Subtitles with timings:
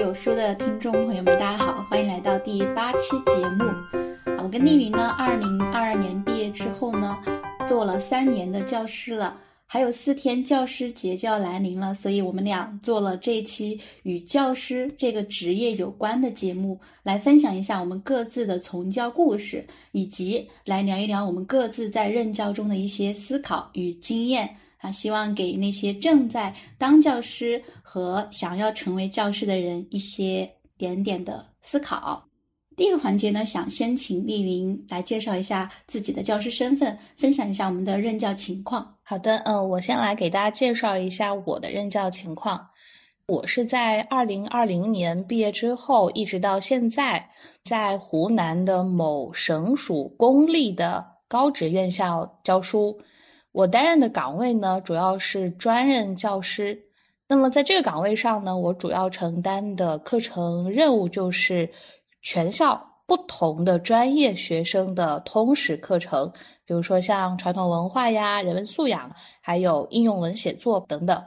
[0.00, 3.64] 有书的听众朋友们，大家好，欢迎来到第八期节目。
[3.64, 7.16] 啊，我跟丽云呢，二零二二年毕业之后呢，
[7.66, 24.54] 做了三年的教师了，还有四天教师节就要来临了，所以我们俩做了这一期与教师这个职业有关的节目，来分享一下我们各自的从教故事，以及来聊一聊我们各自在任教中的一些思考与经验。
[24.84, 32.22] 啊，希望给那些正在当教师和想要成为教师的人一些点点的思考。
[32.76, 38.94] 第一个环节呢，想先请丽云来介绍一下自己的教师身份，分享一下我们的任教情况。
[39.02, 42.68] 好的，嗯，我先来给大家介绍一下我的任教情况。
[43.26, 47.30] 我是在二零二零年毕业之后，一直到现在，
[47.64, 53.00] 在湖南的某省属公立的高职院校教书。
[53.54, 56.76] 我担任的岗位呢，主要是专任教师。
[57.28, 61.70] 那么在这个岗位上呢，我主要承担的课程任务就是
[62.20, 66.28] 全校不同的专业学生的通识课程，
[66.66, 69.08] 比如说像传统文化呀、人文素养，
[69.40, 71.22] 还有应用文写作等等。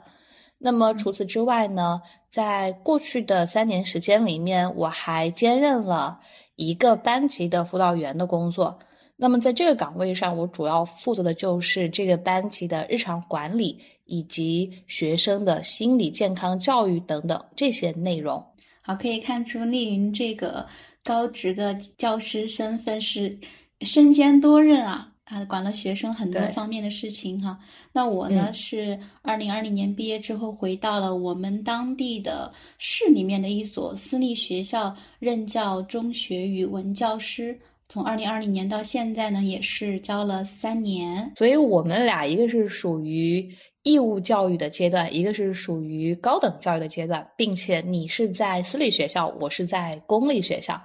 [0.58, 6.20] 那么除此之外呢，在过去的三年时间里面，我还兼任了
[6.56, 8.78] 一个班级的辅导员的工作。
[9.20, 18.40] 那么在这个岗位上，我主要负责的就是这个班级的日常管理以及学生的心理健康教育等等这些内容。
[18.80, 20.64] 好，可以看出丽云这个
[21.02, 23.36] 高职的教师身份是
[23.80, 27.58] 身兼多任啊，啊，管了学生很多方面的事情哈。
[27.92, 37.58] 那我呢是二零二零年毕业之后回到了我们当地的市里面的一所私立学校任教中学语文教师。
[37.88, 43.48] 从二零二零年到现在呢，也是教了三年，所以我们俩一个是属于
[43.82, 50.78] 义务教育的阶段，一个是属于高等教育的阶段，并且你是在私立学校，我是在公立学校。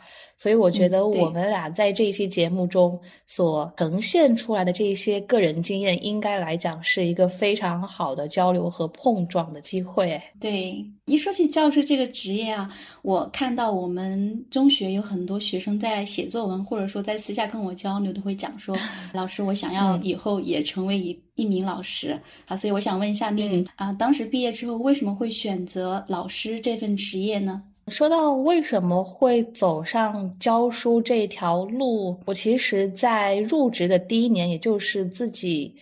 [0.43, 10.21] 所以我觉得我们俩在这一期节目中所呈现出来的这些个人经验，应该来讲是一个非常好的交流和碰撞的机会。
[10.41, 12.69] 对，一说起教师这个职业啊，
[13.03, 18.77] 我看到我们中学有很多学生在写作文，或者说在私下跟我交流，都会讲说：
[19.15, 27.63] “老师，我想要以后也成为一一名老师。”好，所以我想问一下丽云啊，当时毕业之后为什么会选择老师这份职业呢？
[27.89, 35.75] 说到为什么会走上教书这条路，我其实，在入职的第一年，也就是自己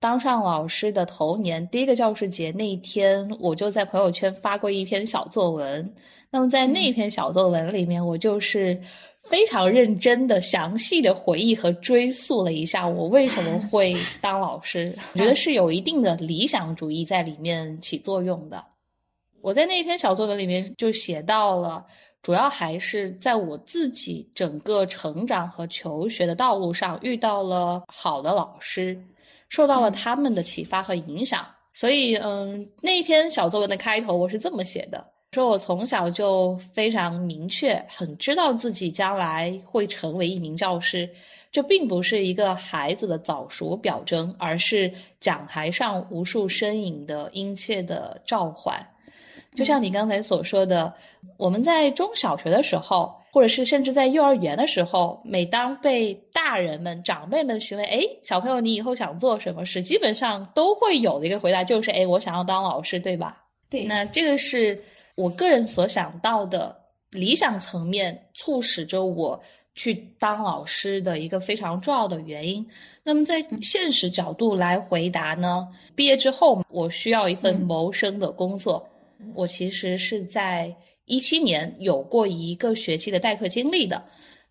[0.00, 5.94] 当上老师的头年，第一个教师节那一天，我就在朋友圈发过一篇小作文。
[6.28, 8.78] 那么在那篇小作文里面，我就是
[9.30, 14.92] 非常认真的、详细的回忆和追溯了一下我为什么 会当老师。
[15.12, 18.64] 我觉得是有一定的理想主义在里面起作用的。
[19.44, 21.84] 我在那一篇小作文里面就写到了，
[22.22, 28.98] 主要还是在我自己整个成长和求学的道路上遇到了好的老师，
[29.50, 31.46] 受到了他们的启发和影响。
[31.74, 41.06] 所以，嗯，那一篇小作文的开头我是这么写的：说我从小就非常明确，很知道自己将来会成为一名教师，
[41.52, 44.90] 这并不是一个孩子的早熟表征，而是
[45.20, 48.74] 讲台上无数身影的殷切的召唤。
[49.54, 50.92] 就像你刚才所说的，
[51.36, 63.84] 我们在中小学的时候，或者是甚至在幼儿园的时候，每当被大人们、长辈们询问：“哎，小朋友，你以后想做什么事？”基本上都会有的一个回答就是：“哎，我想要当老师，对吧？”对。
[63.84, 64.82] 那这个是
[65.16, 66.76] 我个人所想到的
[67.10, 69.40] 理想层面，促使着我
[69.76, 72.66] 去当老师的一个非常重要的原因。
[73.04, 75.68] 那么在现实角度来回答呢？
[75.94, 78.84] 毕业之后，我需要一份谋生的工作。
[79.34, 80.74] 我其实是在
[81.06, 84.02] 一七年有过一个学期的代课经历的，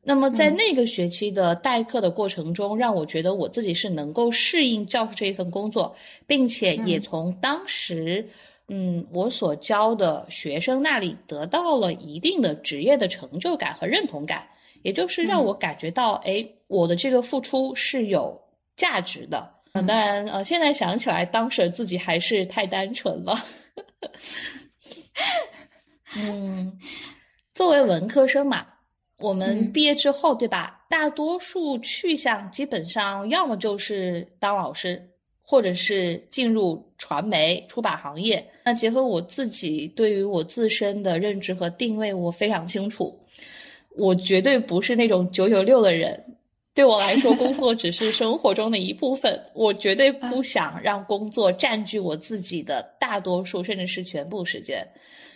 [0.03, 5.95] 那么在那个学期的代课的过程中，让我觉得我自己是能够适应教师这一份工作，
[6.27, 8.27] 并且也从当时，
[8.67, 14.47] 嗯，我所教的学生那里得到了一定的职业的成就感和认同感，
[14.81, 18.39] 也就是让我感觉到，哎，我的这个付出是有
[18.75, 19.51] 价值的。
[19.73, 23.43] 当然，呃，现在想起来，当时自己还是太单纯了。
[26.17, 26.77] 嗯，
[27.53, 28.65] 作为文科生嘛，
[29.17, 30.85] 我们毕业之后，对吧？
[30.89, 35.09] 大多数去向基本上要么就是当老师，
[35.41, 38.43] 或者是进入传媒出版行业。
[38.63, 43.19] 那结合我自己对于我自身的认知和定位，我非常清楚，
[43.95, 46.23] 我绝对不是那种九九六的人。
[46.75, 49.39] 对我来说，工作只是 生活中的一部分。
[49.53, 54.87] 我绝对不想让工作占据我自己的大多数，甚至是全部时间。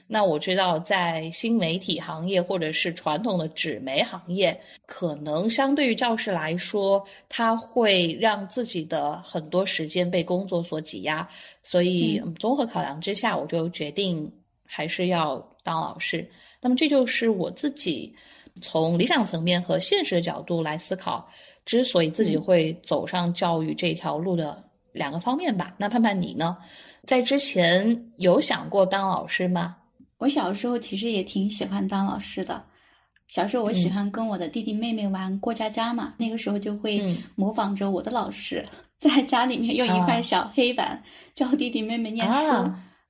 [0.10, 11.28] 那我知道，在新媒体行业或者是传统的纸媒行业，可能相对于教师来说，他会让自己的很多时间被工作所挤压。
[11.62, 14.32] 所以综合考量之下，我就决定
[14.66, 16.26] 还是要当老师。
[16.62, 18.16] 那么这就是我自己
[18.62, 21.28] 从理想层面和现实的角度来思考，
[21.66, 25.74] 之所以自己会走上教育这条路的两个方面吧。
[25.78, 26.58] 那盼盼你呢？
[27.06, 29.76] 在之前有想过当老师吗？
[30.18, 32.62] 我小时候其实也挺喜欢当老师的。
[33.28, 38.66] 小时候我喜欢跟我的弟弟妹妹玩过家家嘛，那个时候就会模仿着我的老师，
[38.98, 41.02] 在家里面用一块小黑板
[41.34, 42.34] 教弟弟妹妹念书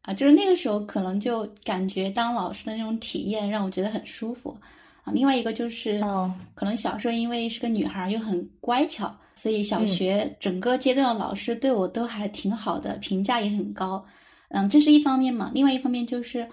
[0.02, 0.14] 啊。
[0.16, 4.58] 就是那个时候可能就感觉当老师的那种体验让我觉得很舒服
[5.08, 5.12] 啊。
[5.14, 14.06] 另外一个就是，哦可能小时候因为是个女孩又很乖巧，所以小学整个阶段的老师对我都还挺好的，评价也很高。
[14.50, 15.52] 嗯，这是一方面嘛。
[15.54, 16.48] 另外一方面就是。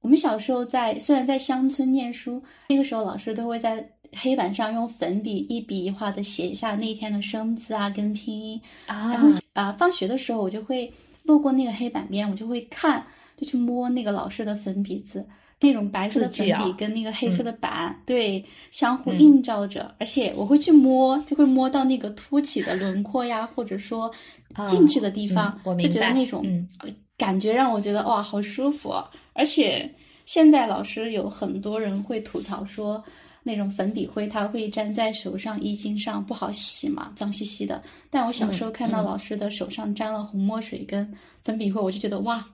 [0.00, 3.82] 我们小时候在虽然在乡村念书，那个时候老师都会在
[4.12, 9.14] 黑板上用粉笔一笔一画的写下那一天的生字啊跟拼音啊。
[9.14, 10.92] 然后啊，放学的时候我就会
[11.22, 13.02] 路过那个黑板边，我就会看，
[13.38, 15.26] 就去摸那个老师的粉笔字，
[15.64, 24.10] 那种白色的粉笔跟那个黑色的板对相互映照着，而且我会去摸，就会摸到那个凸起的轮廓呀，或者说
[24.68, 26.44] 进去的地方，就觉得那种
[27.16, 28.94] 感觉让我觉得哇，好舒服。
[29.32, 29.90] 而且
[30.26, 33.02] 现在老师有很多人会吐槽说，
[33.42, 37.82] 那种粉笔灰它会粘在手上、衣襟上，不好洗嘛，脏兮兮的。
[38.10, 41.12] 但我小时候看到老师的手上沾了红墨水跟
[41.42, 42.44] 粉笔灰，我就觉得哇，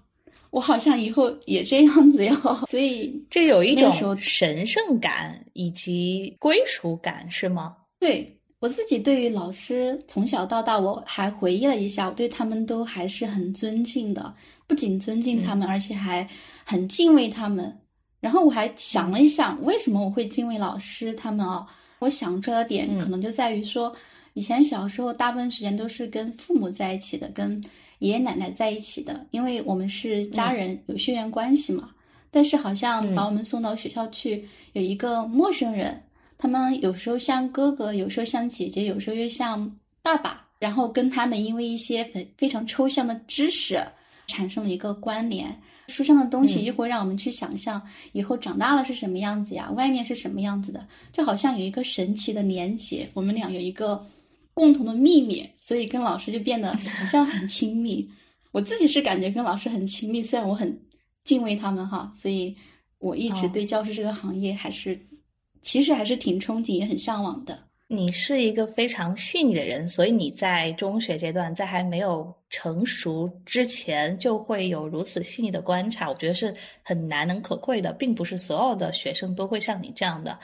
[0.50, 2.34] 我好像以后也这样子哟。
[2.68, 7.76] 所以这有一种神圣感以及归属感，是吗？
[7.98, 8.36] 对。
[8.60, 14.34] 我自己对于老师从小到大，我还回忆了一下，我对他们都还是很尊敬的，
[14.66, 16.28] 不仅尊敬他们，而且还
[16.62, 17.74] 很敬畏他们。
[18.20, 21.66] 然后我还想了一想，为什么我会敬畏老师他们啊？
[22.00, 23.90] 我想出来的点可能就在于说，
[24.34, 27.58] 以前小时候大部分时间都是跟父母在一起的，跟
[28.00, 31.88] 爷爷奶奶在一起的，因为我们是家人，有血缘关系嘛。
[32.30, 36.00] 但是好像把我们送到学校去，有一个陌生人。
[36.38, 39.70] 他们有时候像哥哥，有时候像姐姐，有时候又像
[40.00, 43.78] 爸爸，然后跟他们因为一些非非常抽象的知识
[44.26, 45.54] 产生了一个关联。
[45.88, 47.82] 书上的东西又会让我们去想象
[48.12, 54.06] 以后长大了是什么样子呀，外面是什么样子的，就好像有一个神奇的连接，我们俩有一个
[54.54, 58.10] 共同的秘密，所以跟老师就变得好像很亲密。
[58.52, 60.80] 我自己是感觉跟老师很亲密，虽然我很
[61.24, 62.56] 敬畏他们哈，所以
[62.98, 64.98] 我一直对教师这个行业还是。
[65.62, 67.62] 其实还是挺憧憬，也很向往的。
[67.86, 76.08] 你是一个非常细腻的人，所以你在中学阶段，在还没有成熟之前，就会有如此细腻的观察。
[76.08, 76.50] 我觉得是
[76.82, 80.38] 很难能可贵的，并不是所有的学生都会像你这样的。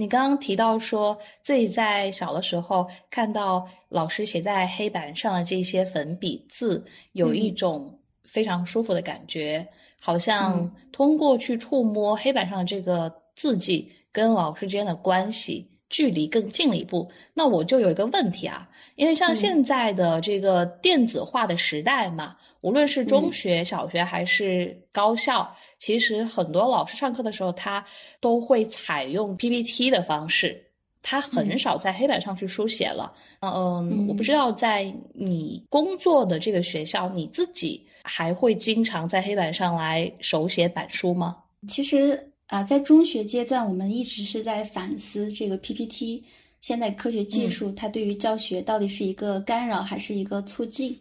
[0.00, 9.68] 你刚刚提到说自己在小的时候看到老师写在黑板上的这些粉笔字，有一种非常舒服的感觉，
[10.00, 13.92] 好像通过去触摸黑板上的这个字迹。
[14.10, 27.84] 跟老师之间的关系距离更近了一步，那我就有一个问题啊，因为像现在的这个电子化的时代嘛，无论是中学、小学还是高校，其实很多老师上课的时候，他
[28.20, 30.64] 都会采用 PPT 的方式，
[31.02, 33.12] 他很少在黑板上去书写了。
[33.40, 41.36] 嗯，我不知道在你工作的这个学校，你自己还会经常在黑板上来手写板书吗？
[41.66, 42.29] 其实。
[42.50, 46.22] 啊，在中学阶段，我们一直是在反思这个 PPT
[46.60, 50.98] 现代科学技术，它对于教学到底是一个干扰还是一个促进？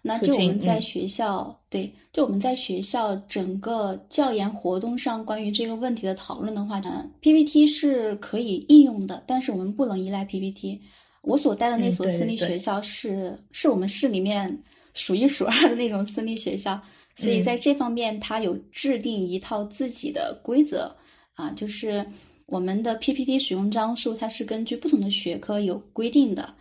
[0.00, 10.80] 那就我们在学校，对，就我们在学校整个教研活动上关于这个问题的讨论的话呢，PPT 是可以应用的，但是我们不能依赖 PPT。
[11.22, 14.56] 我所带的那所私立学校是是我们市里面
[14.94, 16.80] 数一数二的那种私立学校。
[17.14, 20.94] 所以在这方面，它有制定一套自己的规则
[21.34, 22.04] 啊，就是
[22.46, 26.54] 我们的 PPT 使用章数，它是根据不同的学科有规定的。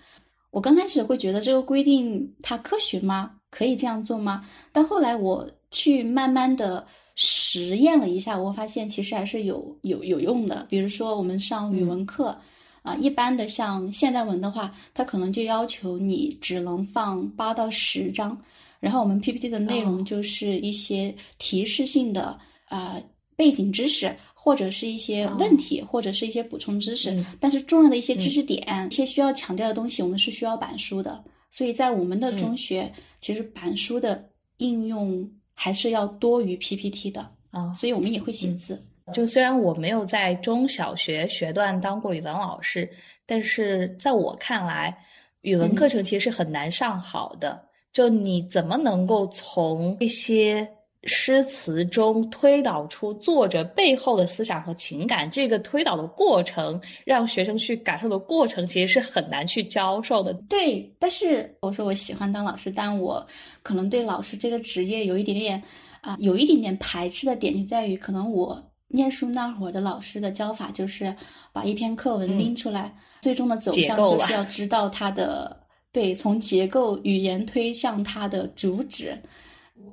[0.50, 3.32] 我刚开始会觉得这个规定它科学吗？
[3.50, 4.46] 可以这样做吗？
[4.72, 10.66] 但后来我去慢慢的实验了一下，我发现其实还是有有有用的。
[10.70, 12.38] 比如说我们上语文课
[12.82, 18.38] 啊，一般的像现代文的话，它可能就要求你只能放八到十张。
[18.82, 23.02] 然后我们 PPT 的内容就是一些提示性的啊
[23.38, 27.24] 背景知识，或者是一些问题，或者是一些补充知识。
[27.40, 31.24] 但是重要的一些知识点，一些需要强调的东西，我们是需要板书的。
[31.52, 37.26] 所以在我们的中学，其实板书的应用还是要多于 PPT 的。
[37.52, 38.84] 啊，所以我们也会写字。
[39.14, 42.90] 就虽然我没有在中小学学段当过语文老师，
[43.26, 44.98] 但是在我看来，
[45.42, 47.62] 语文课程其实是很难上好的。
[47.94, 50.68] 就你怎么能够从一些
[51.04, 55.30] 诗词中推导出作者背后的思想和情感？
[55.30, 60.34] 这个推导的过程，让学生去感受的过程，其实是很难去教授的。
[60.48, 63.26] 对，但是我说我喜欢当老师，但我
[63.64, 65.62] 可能对老师这个职业有一点点
[66.02, 68.64] 啊，有一点点排斥的点就在于，可能我。
[68.94, 71.16] 念书那会儿的老师的教法就是
[71.54, 75.61] 把一篇课文拎出来，最终的走向就是要知道它的
[75.92, 79.18] 对，从结构语言推向它的主旨。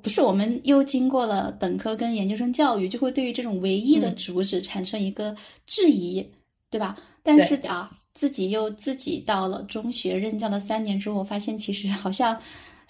[0.01, 6.25] 不是我们又经过了本科跟研究生教育，就会对于这种唯一的主旨产生一个质疑，
[6.69, 6.95] 对吧？
[7.23, 12.39] 但是啊，自己又自己到了中学任教了三年之后，发现其实好像。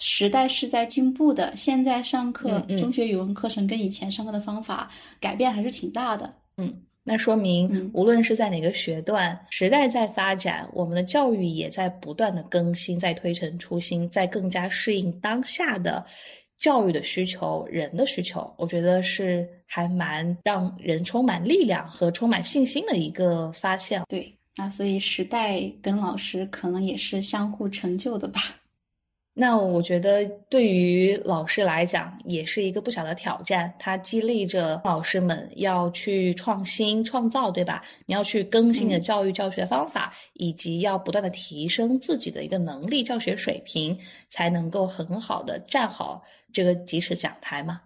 [0.02, 4.90] 时代是在进步的，现在上课中学语文课程跟以前上课的方法
[5.20, 6.34] 改变还是挺大的。
[6.56, 6.72] 嗯，
[7.10, 16.06] 那说明无论是在哪个学段，时代在发展，我们的教育也在不断的更新，在推陈出新，在更加适应当下的
[16.56, 18.48] 教育的需求、人的需求。
[18.56, 24.00] 我觉得是还蛮让人充满力量和充满信心的一个发现。
[24.08, 28.40] 对，那所以时代跟老师可能也是相互成就的吧。
[29.40, 33.72] 那我觉得，对于老师来讲，也是一个不小的挑战。
[33.78, 37.82] 它激励着老师们要去创新创造，对吧？
[38.04, 47.80] 你要去更新你的教育教学方法，以及要不断的提升自己的一个能力、教学水平，才能够很好的站好这个几尺讲台嘛。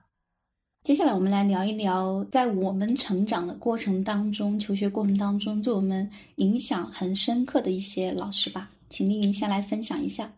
[0.82, 8.68] 接下来，我们来聊一聊，在我们成长的过程当中、求学过程当中，对我们影响很深刻的一些老师吧。
[8.88, 10.28] 请丽云先来分享一下。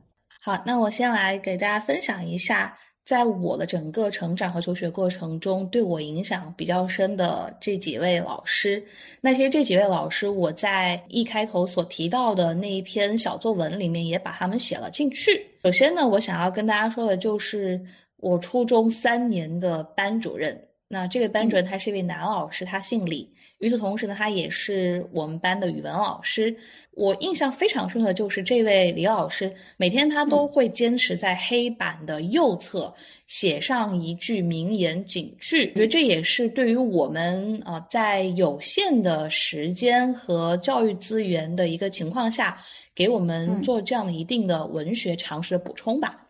[0.46, 8.80] 好，那我先来给大家分享一下，在我的整个成长和求学过程中，对我影响比较深的这几位老师。
[9.20, 15.44] 那其实这几位老师，我在一开头所提到的那一篇小作文里面，也把他们写了进去。
[15.64, 17.84] 首先呢，我想要跟大家说的就是
[18.18, 20.56] 我初中三年的班主任。
[20.88, 23.28] 那这个班主任他是一位男老师，他姓李。
[23.58, 26.54] 与此同时呢，他也是我们班的语文老师。
[26.92, 32.94] 我印象非常深刻，就是这位李老师，每天他都会坚持在黑板的右侧
[33.26, 35.70] 写上一句名言警句。
[35.70, 42.58] 我觉得这也是对于我们啊，在有限的时间和教育资源的一个情况下，
[42.94, 46.25] 给我们做这样的一定的文学常识的补充吧。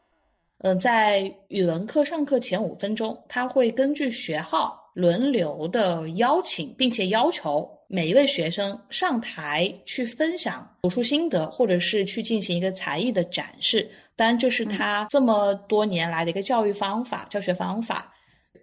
[0.60, 13.86] 嗯，在语文课上课前五分钟，他会根据学号轮流的邀请，并且要求每一位学生上台去分享读书心得，或者是去进行一个才艺的展示。
[14.16, 18.10] 当然，这是他这么多年来的一个教育方法、教学方法。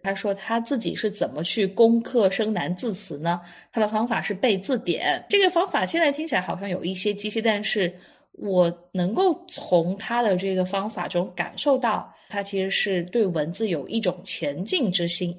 [0.02, 3.40] 他说他自己是怎么去攻克生难字词呢？
[3.72, 5.24] 他的方法是背字典。
[5.30, 7.94] 这个方法现在听起来好像有一些机械，但是。
[8.34, 15.38] 我能够从他的这个方法中感受到，他其实是对文字有一种前进之心，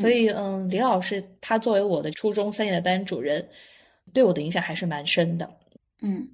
[0.00, 3.46] 所以，嗯，李老师他作为我的初中三年的班主任，
[4.12, 5.48] 对我的影响还是蛮深的。
[6.02, 6.28] 嗯，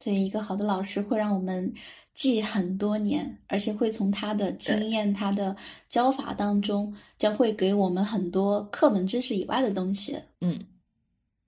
[0.00, 1.70] 所以一个好的老师会让我们
[2.14, 5.54] 记很多年，而且会从他的经验、他的
[5.88, 10.18] 教法当中，将会给我们很多课本知识以外的东西。
[10.40, 10.58] 嗯。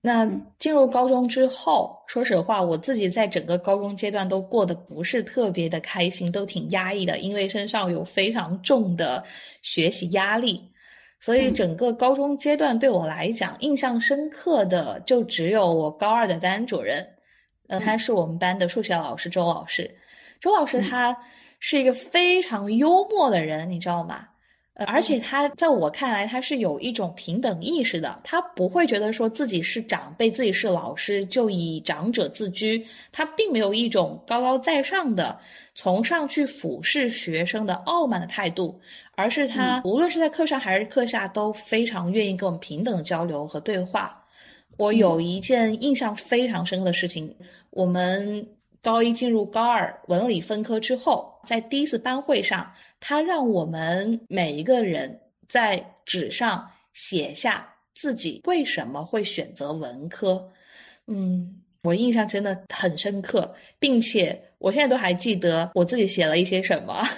[0.01, 0.25] 那
[0.57, 9.23] 进入高中之后，说实话，我自己在整个高中阶段都过得不是特别的开心，都挺压抑的，因为身上有非常重的
[9.61, 10.71] 学习压力。
[11.19, 17.05] 所以整个高中阶段对我来讲，印象深刻的就只有我高二的班主任，
[17.67, 19.93] 呃，他是我们班的数学老师周老师。
[20.39, 21.13] 周老师他
[21.59, 24.29] 是一个非常幽默的人，你知道吗？
[24.85, 35.37] 而且他在我看来，他是有一种平等意识的，他不会觉得说自己是长辈，自己是老师就以长者自居，他并没有一种高高在上的
[35.75, 38.79] 从上去俯视学生的傲慢的态度，
[39.15, 44.23] 而是他无论是在课上还是课下都非常愿意跟我们平等的交流和对话。
[44.77, 47.35] 我有一件印象非常深刻的事情，
[47.71, 48.47] 我们。
[48.81, 60.49] 高一进入高二文理分科之后，在第一次班会上，他让我们每一个人在纸上写下自己为什么会选择文科。
[61.07, 67.03] 嗯，我印象真的很深刻，并且我现在都还记得我自己写了一些什么。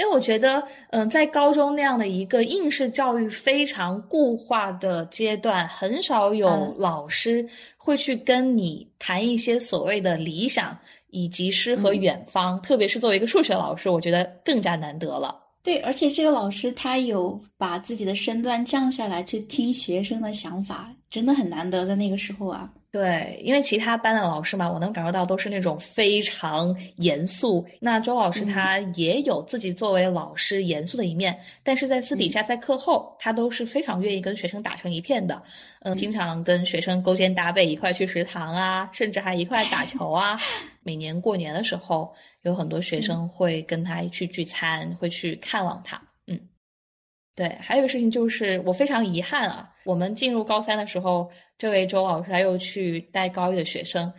[0.00, 10.74] 因为我觉得，嗯，在高中那样的一个应试教育非常固化的阶段，很少有老师会去跟你谈一些所谓的理想
[11.10, 12.58] 以及诗和远方。
[12.62, 15.38] 特别是作为一个数学老师，我觉得更加难得了。
[15.62, 22.72] 对，而且这个老师他有把自己的身段降下来去听学生的想法，真的很难得在那个时候啊。
[22.92, 27.64] 对，因为其他班的老师嘛，我能感受到都是那种非常严肃。
[27.78, 35.40] 那周老师他也有自己作为老师严肃的一面，但是在私底下在课后，他都是非常愿意跟学生打成一片的。
[35.82, 40.36] 嗯，经常跟学生勾肩搭背，一块去食堂啊，甚至还一块打球啊。
[40.82, 46.02] 每年过年的时候，有很多学生会跟他去聚餐，会去看望他。
[46.26, 46.40] 嗯，
[47.36, 51.30] 对，还有一个事情就是，我非常遗憾啊，我们进入高三的时候。
[51.60, 54.10] 这位周老师他又去带高一的学生，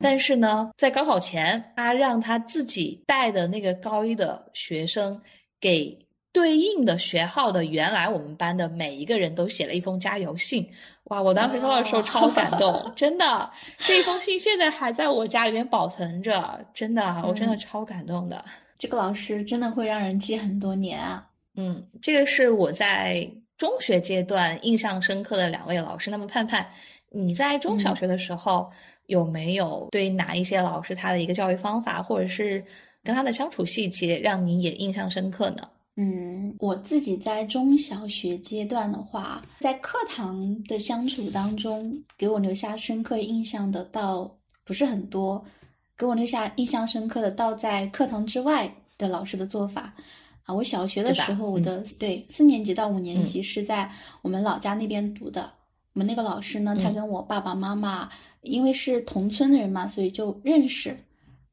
[0.00, 5.22] 但是呢，在高考前，他让他自己带的那个高一的学生
[5.60, 5.96] 给
[6.32, 10.68] 对应的学号的原来我们班的每一个人都写了一封加油信。
[11.04, 13.48] 哇，我当时收到的时候超感动，真的，
[13.78, 18.44] 这封信现在还在我家里面保存着，真的，我真的超感动的。
[18.76, 21.24] 这个老师真的会让人记很多年啊。
[21.54, 23.30] 嗯，这个是我在。
[23.60, 26.66] 中学阶段印象深刻的两位老师，那么盼盼，
[27.10, 28.72] 你在中小学的时候
[29.04, 32.64] 有没有对哪一些老师他的一个教育方法，或者是
[33.04, 35.68] 跟他的相处细节，让你也印象深刻呢？
[35.96, 45.44] 嗯，我自己在中小学阶段的话，在课堂的相处当中，给我留下深刻印象的倒不是很多，
[45.98, 49.94] 给我留下印象深刻的倒在课堂之外的老师的做法。
[50.50, 53.88] 啊，我小学的时候，我的对四年级到五年级是在
[54.20, 55.48] 我们老家那边读的。
[55.92, 58.10] 我们那个老师呢，他跟我爸爸妈妈
[58.42, 60.96] 因为是同村的人嘛，所以就认识。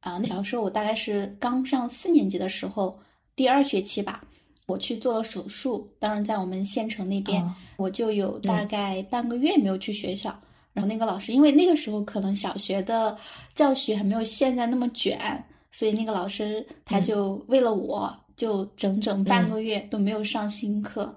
[0.00, 2.98] 啊，那小时候我大概是刚上四年级的时候，
[3.36, 4.24] 第二学期吧，
[4.66, 5.88] 我去做了手术。
[6.00, 7.40] 当然在我们县城那边，
[7.76, 10.36] 我就有大概半个月没有去学校。
[10.72, 13.16] 然后那个老师，因为那个时候可能小学的
[13.54, 18.12] 教学还没有现在那么卷，所以那个老师他就为了我。
[18.38, 21.12] 就整整半个月都没有上新课，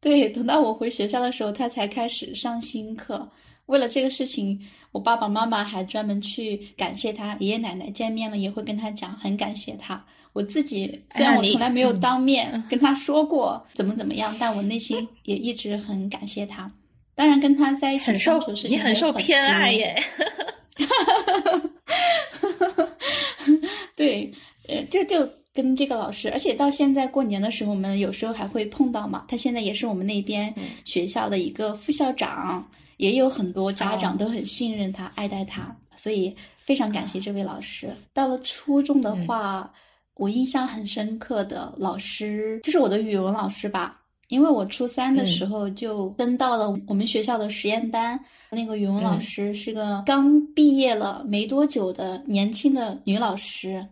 [0.00, 3.26] 对，等到我回学校的时候，他才开始上新课。
[3.66, 4.60] 为了这个事情，
[4.90, 10.04] 我爸爸妈妈还专门去感谢他，爷爷奶奶见面了也会跟他讲，很感谢他。
[10.32, 16.68] 我自己虽然我从来没有当面跟他说过怎么怎么样，但我内心也一直很感谢他。
[17.14, 20.02] 当然，跟他在一起相处时间你很受偏爱耶，
[23.94, 24.32] 对，
[24.66, 25.30] 呃，就就。
[25.62, 29.24] 跟这个老师，而且到现在过年的时候，我们有时候还会碰到嘛。
[29.28, 37.94] 他现在也是我们那边学校的一个副校长，也有很多家长都很信任他、爱戴他，所以非常感谢这位老师。
[38.12, 39.70] 到了初中的话，
[40.14, 48.18] 我印象很深刻的老师就是我的语文老师吧，因为我初三的时候就跟到了我们学校的实验班，
[48.50, 53.86] 那个语文老师是个刚毕业了没多久的年轻的女老师。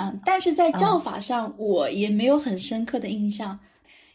[0.00, 3.58] 嗯，但是在教法上，我也没有很深刻的印象。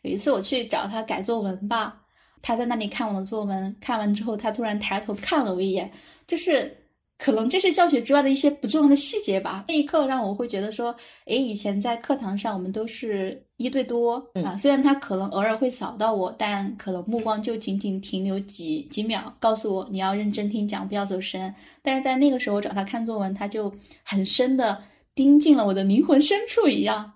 [0.02, 2.02] 有一次我去找他改作文吧，
[2.41, 5.89] 他在那里看我的作文，看完之后，他突然抬头看了我一眼，
[6.28, 6.76] 就是
[7.17, 9.65] 可能这是教学之外的一些不重要的细节吧。
[9.67, 10.95] 那一刻让我会觉得说，
[11.26, 21.52] 诶，以前在课堂上我们都是一对多啊，虽然他可能偶尔会扫到我，但可能目光就仅仅停留几几秒，告诉我你要认真听讲，不要走神。
[21.82, 24.78] 但是在那个时候我找他看作文，他就很深的。
[25.15, 27.10] 盯进了我的灵魂深处一样，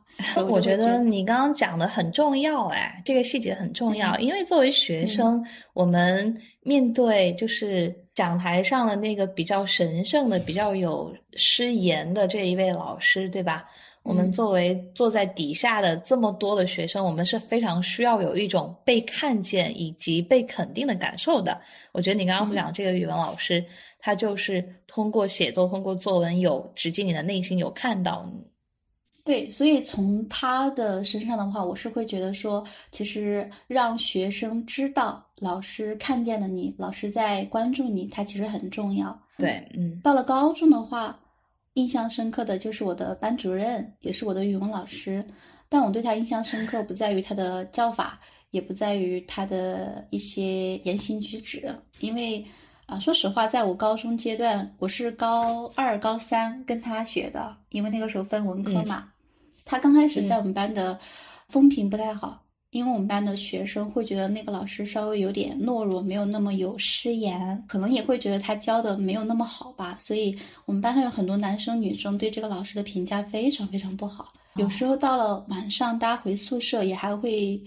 [0.47, 13.65] 我觉得你刚刚讲的很重要，哎，这个细节很重要，因为作为学生，我们面对就是讲台上的那个比较神圣的、比较有师言的这一位老师，对吧？
[14.01, 21.59] 我们作为坐在底下的这么多的学生，我们是非常需要有一种被看见以及被肯定的感受的。
[21.91, 23.63] 我觉得你刚刚所讲这个语文老师。
[24.09, 28.43] 他就是通过写作，通过作文有直击你的内心，有看到你。
[29.23, 39.15] 对，所以从他的身上的话，我是会觉得说，其实让学生知道老师看见了你，老师在关注你，他其实很重要。
[39.37, 40.01] 对，嗯。
[40.03, 41.19] 到了高中的话，
[41.75, 45.23] 印象深刻的就是我的班主任，也是我的语文老师。
[45.69, 48.19] 但我对他印象深刻，不在于他的教法，
[48.49, 52.43] 也不在于他的一些言行举止，因为。
[52.89, 59.07] 啊，说实话，在我高中阶段，我是高二、高三跟他学的，因为那个时候分文科嘛。
[59.63, 60.97] 他刚开始在我们班的
[61.49, 69.95] 风评不太好，因为我们班的学生会觉得那个老师稍微有点懦弱，没有那么有师言，可能也会觉得他教的没有那么好吧。
[69.99, 74.33] 所以我们班上有很多男生女生对这个老师的评价非常非常不好。
[74.55, 77.61] 有时候到了晚上，大家回宿舍也还会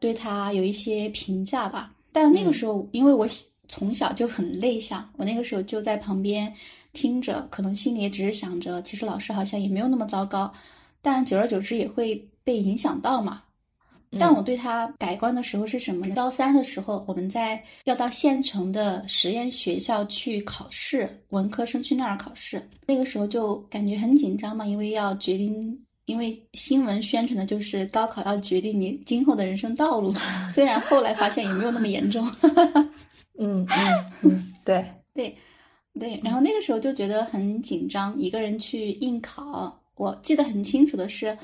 [0.00, 1.92] 对他有一些评价吧。
[2.10, 3.28] 但那个时候，因为我。
[3.72, 6.52] 从小就很内向，我那个时候就在旁边
[6.92, 10.52] 听着，可能心里也只是想着，其实老师好像也没有那么糟糕，
[11.00, 13.42] 但久而久之也会被影响到嘛。
[14.18, 16.14] 但我对他改观的时候是什么呢？
[16.14, 30.14] 高三的时候，我们在要到县城的实验学校去考试，文科生去那儿考试，那个时候就感觉很紧张嘛，因为要决定，因为新闻宣传的就是高考要决定你今后的人生道路。
[30.50, 32.22] 虽然后来发现也没有那么严重。
[33.38, 35.36] 嗯嗯嗯，对 对
[35.98, 39.78] 对，然后那个时候就觉得很紧张，一个人去应考。
[39.96, 41.36] 我记得很清楚的是，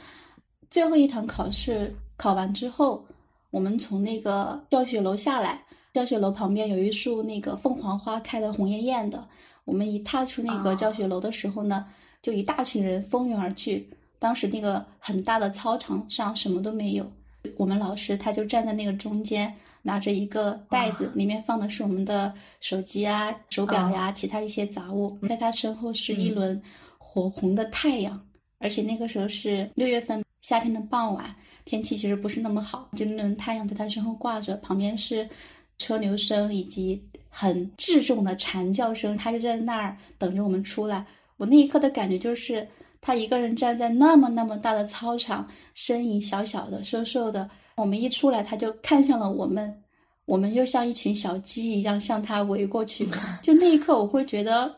[0.71, 1.95] 最后一堂考试。
[2.17, 3.07] 考完之后，
[3.51, 9.25] 我们从那个教学楼下来，教学楼旁边有一束那个凤凰花开的红艳艳的。
[9.65, 11.87] 我们一踏出那个教学楼的时候呢，
[12.23, 13.89] 就一大群人蜂拥而去。
[14.19, 17.09] 当时那个很大的操场上什么都没有，
[17.57, 25.19] 我们老师他就站在那个中间，拿着一个袋子，里面放的是我们的手机啊、手表呀、其他一些杂物。
[25.29, 26.61] 在他身后是一轮
[26.99, 28.21] 火红的太阳，
[28.59, 31.35] 而且那个时候是六月份夏天的傍晚。
[31.65, 35.29] 天气其实不是那么好，就那轮太阳在他身后挂着，旁边是
[35.77, 41.07] 车流声以及很滞重的蝉叫声，他就在那儿等着我们出来。
[41.37, 42.67] 我那一刻的感觉就是，
[43.01, 47.49] 他一个人站在那么那么大的操场，身影小小的、瘦瘦的。
[47.81, 49.83] 我们一出来，他就看向了我们，
[50.27, 53.07] 我们又像一群小鸡一样向他围过去。
[53.43, 54.75] 就那一刻，我会觉得，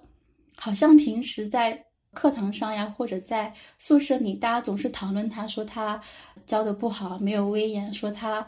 [0.57, 1.83] 好像平时在。
[2.13, 6.03] 课堂上呀，或者在宿舍里，大家总是讨论他，说他
[6.45, 8.45] 教的不好，没有威严，说他，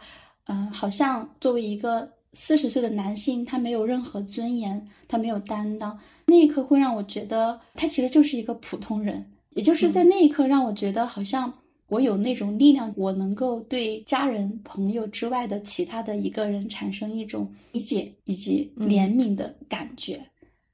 [0.47, 5.97] 嗯，好像作为一个四十岁的男性，他没有任何尊严，他没有担当。
[6.27, 9.25] 那一刻会让我觉得，他其实就是一个普通人。
[9.51, 11.53] 也就是在那一刻，让我觉得好像
[11.93, 20.19] 我有那种力量，我能够对家人、朋友之外的其他的一个人产生一种理解以及怜悯的感觉。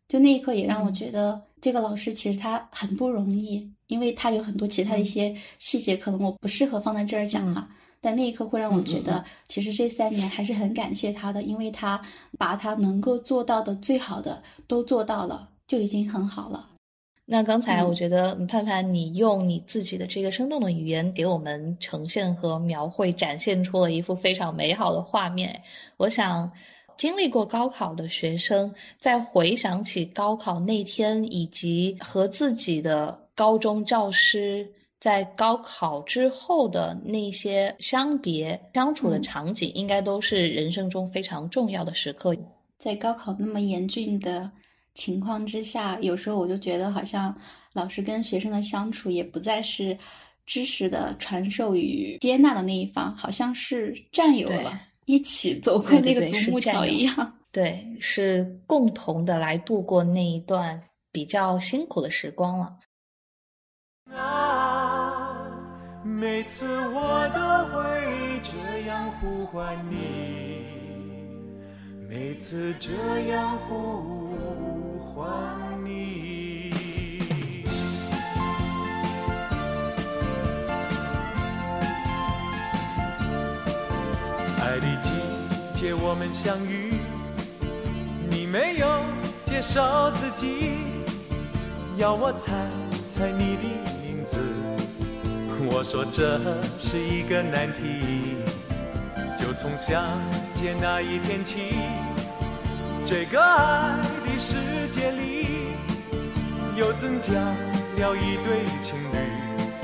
[0.07, 1.43] 就那一刻，也让我觉得。
[1.61, 7.69] 这个老师其实他很不容易，因为他有很多其他的一些细节，可能我不适合放在这儿讲哈。
[8.01, 12.01] 但那一刻会让我觉得，其实这三年还是很感谢他的，因为他
[12.39, 16.71] 把他能够做到的最好的都做到了，就已经很好了。
[17.31, 25.61] 那刚才我觉得盼盼，你用你自己的这个生动的语言给我们呈现和描绘，展现出了一幅非常美好的画面。
[25.99, 26.51] 我想。
[26.97, 42.35] 经历过高考的学生，在回想起高考那天，以及和自己的高中教师在高考之后的那些相别相处的场景，应该都是人生中非常重要的时刻。
[42.81, 44.51] 在高考那么严峻的
[44.99, 47.35] 情况之下，有时候我就觉得，好像
[47.73, 49.97] 老师跟学生的相处也不再是
[50.45, 54.83] 知识的传授与接纳的那一方，好像是战友了。
[55.07, 60.79] 一起走过那个独木桥一样，对，是共同的来度过那一段
[61.11, 62.77] 比较辛苦的时光了。
[64.15, 65.47] 啊，
[66.05, 67.41] 每次我都
[67.73, 69.97] 会这样呼唤你，
[72.07, 72.91] 每次这
[73.31, 73.75] 样呼
[75.83, 76.71] 你。
[84.61, 85.11] 爱的季
[85.75, 87.01] 节，我们相遇，
[88.29, 89.03] 你没有
[89.45, 90.79] 介绍自己，
[91.97, 92.53] 要我猜
[93.09, 93.63] 猜你的
[94.03, 94.39] 名字，
[95.71, 96.39] 我说这
[96.79, 98.37] 是一个难题。
[99.37, 100.05] 就从相
[100.55, 101.77] 见那一天起，
[103.05, 104.03] 这个爱
[104.39, 104.55] 世
[104.93, 105.47] 界里，
[106.77, 109.17] 又增加了一对情侣。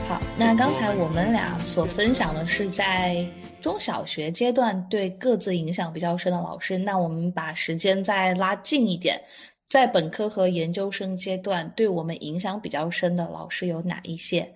[0.08, 3.26] 好，那刚才我们俩所分享的是在。
[3.60, 9.18] 中小学阶段对各自影响比较深的老师，那我们把时间再拉近一点，
[9.70, 14.46] 在本科和研究生阶段对我们影响比较深的老师有哪一些？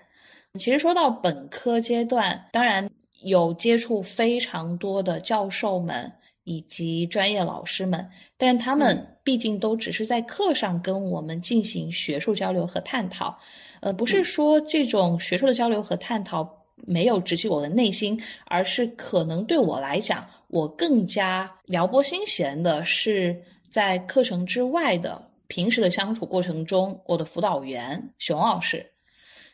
[0.59, 2.87] 其实说到本科阶段，当然
[3.23, 6.13] 有接触非常多的教授们
[6.49, 13.39] 以及专业老师们，但他们毕竟都只是在课上跟我们进行学术交流和探讨，
[13.81, 16.57] 呃，不是说这种学术的交流和探讨。
[16.87, 23.37] 没有直击我的内心，而是可能对我来讲，我更加撩拨心弦的是
[23.69, 28.87] 在课程之外的平时的相处过程中，我的辅导员熊老师。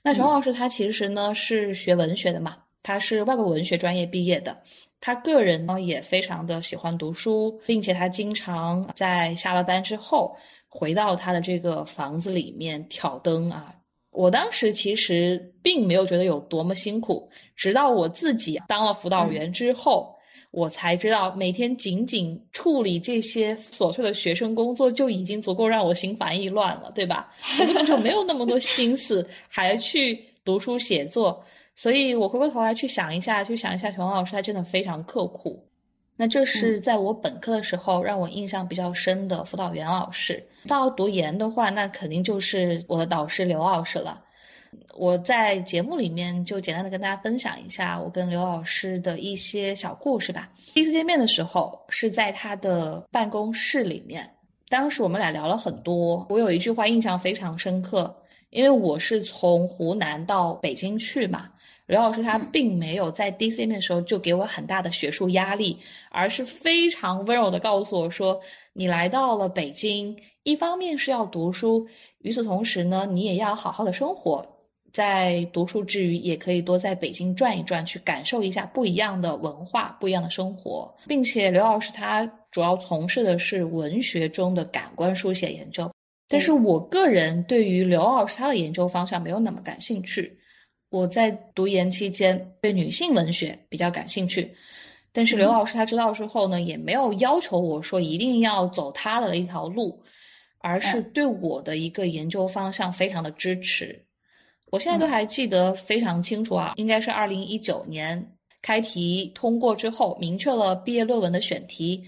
[0.02, 4.60] 那熊老师他其实呢是学文学的嘛，他是外国文学专业毕业的，
[5.04, 10.34] 他个人呢也非常的喜欢读书，并且他经常在下了班之后
[10.66, 13.74] 回到他的这个房子里面挑灯啊。
[14.12, 20.16] 我当时其实并没有觉得有多么辛苦，直到我自己当了辅导员之后，
[20.50, 27.30] 我才知道每天仅仅处理这些琐碎的学生工作就已经足够让我心烦意乱了，对吧？
[27.60, 31.44] 我根本就没有那么多心思还去读书写作。
[31.74, 35.66] 所以我回过头来去想一下，去想一下，熊老师他真的非常刻苦。
[36.16, 40.40] 那这是在我本科的时候让我印象比较深的辅导员老师。
[40.68, 44.22] 到读研的话，那肯定就是我的导师刘老师了。
[44.96, 50.48] 我在节目里面就简单的跟大家分享一下我跟刘老师的一些小故事吧。
[50.72, 54.28] 第一次见面的时候是在他的办公室里面，
[54.68, 56.24] 当时我们俩聊了很多。
[56.30, 58.14] 我有一句话印象非常深刻，
[58.50, 61.48] 因为我是从湖南到北京去嘛，
[61.86, 65.78] 刘老师他并没有在第一次见面的时候就给我很大的学术压力，
[66.10, 68.40] 而是非常温柔的告诉我说
[68.72, 71.86] ：“你来到了北京，一方面是要读书，
[72.20, 74.46] 与此同时呢，你也要好好的生活。”
[74.94, 80.94] 在读书之余，也可以多在北京转一转，去感受一下不一样的文化、不一样的生活。
[81.08, 85.90] 并且刘老师他主要从事的是文学中的感官书写研究，
[86.28, 90.38] 但是我个人对于刘老师他的研究方向没有那么感兴趣。
[90.94, 94.54] 我在读研期间对女性文学比较感兴趣，
[95.12, 100.00] 但是刘老师他知道之后呢，也没有要求我说一定要走他的一条路，
[100.58, 104.00] 而是对我的一个研究方向非常的支持。
[104.70, 108.24] 我现在都还记得非常清楚啊，应该是二零一九年
[108.62, 112.04] 开题通过之后，明确了毕业论文的选题，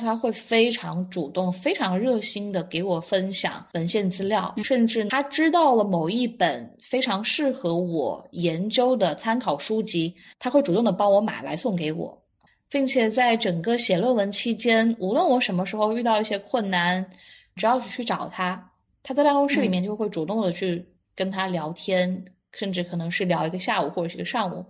[0.00, 12.20] 他会非常主动、非常热心的给我分享文献资料，甚至他知道了某一本非常适合我研究的参考书籍，他会主动的帮我买来送给我，
[12.68, 17.04] 并且在整个写论文期间，无论我什么时候遇到一些困难，
[17.56, 18.70] 只要是去找他，
[19.02, 20.84] 他在办公室里面就会主动的去。
[21.16, 24.64] 跟他聊天，甚至可能是聊一个下午或者是一个上午。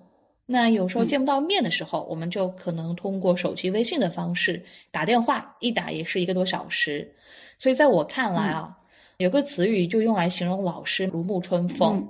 [0.53, 4.61] 那有时候见不到面的时候，我们就可能通过手机微信的方式
[4.91, 7.09] 打电话，一打也是一个多小时。
[7.57, 8.77] 所以在我看来啊，
[9.19, 12.05] 有个词语就用来形容老师如沐春风。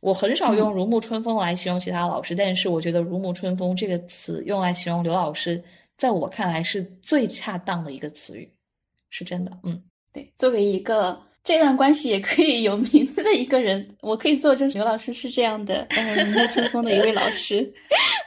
[0.00, 5.62] 我很少用如沐春风来形容其他老师，但是我觉得如沐春风这个词用来形容刘老师，
[5.96, 8.52] 在我看来是最恰当的一个词语，
[9.08, 9.56] 是真的。
[9.62, 9.80] 嗯，
[10.12, 11.16] 对，作为一个。
[11.44, 17.70] 这段关系也可以有名字的一个人，我可以作证，刘老师是这样的，如沐春风的一位老师。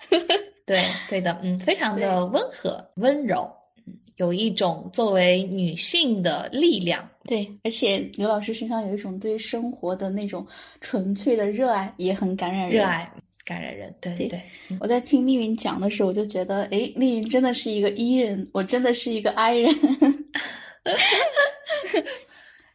[0.68, 3.50] 对，对的，嗯，非常的温和、温柔，
[3.88, 7.10] 嗯，有一种作为女性的力量。
[7.26, 10.46] 对，而且刘老师身上有一种对生活的那种
[10.80, 12.78] 纯粹的热爱，也很感染人。
[12.78, 13.12] 热爱
[13.46, 14.40] 感染人，对对。
[14.80, 19.74] 我在听丽云讲的时候，我就觉得，哎，丽云真的是一个 E 人，我真的是一个 I 人。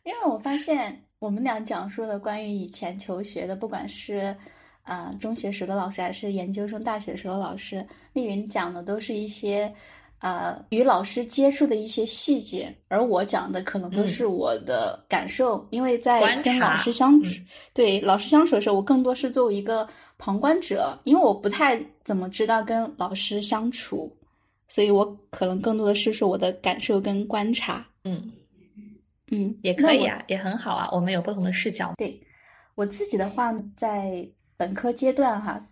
[0.04, 4.36] 因为我发现我们俩讲述的关于以前求学的，不管是，
[4.82, 9.72] 呃，中学时的老师，还是研究生、大学时的老师，丽云讲的都是一些，
[10.18, 17.40] 呃，与老师接触的一些细节，而我讲的可能都是我的感受，因为在跟老师相处，
[17.72, 19.88] 对老师相处的时候，我更多是作为一个
[20.18, 24.12] 旁观者，因为我不太怎么知道跟老师相处，
[24.66, 28.32] 所以我可能更多的是说我的感受跟观察，嗯。
[29.32, 30.88] 嗯，也可以啊，也很好啊。
[30.92, 31.94] 我们有不同的视角。
[31.96, 32.20] 对
[32.74, 35.66] 我自己的话，在本科阶段哈，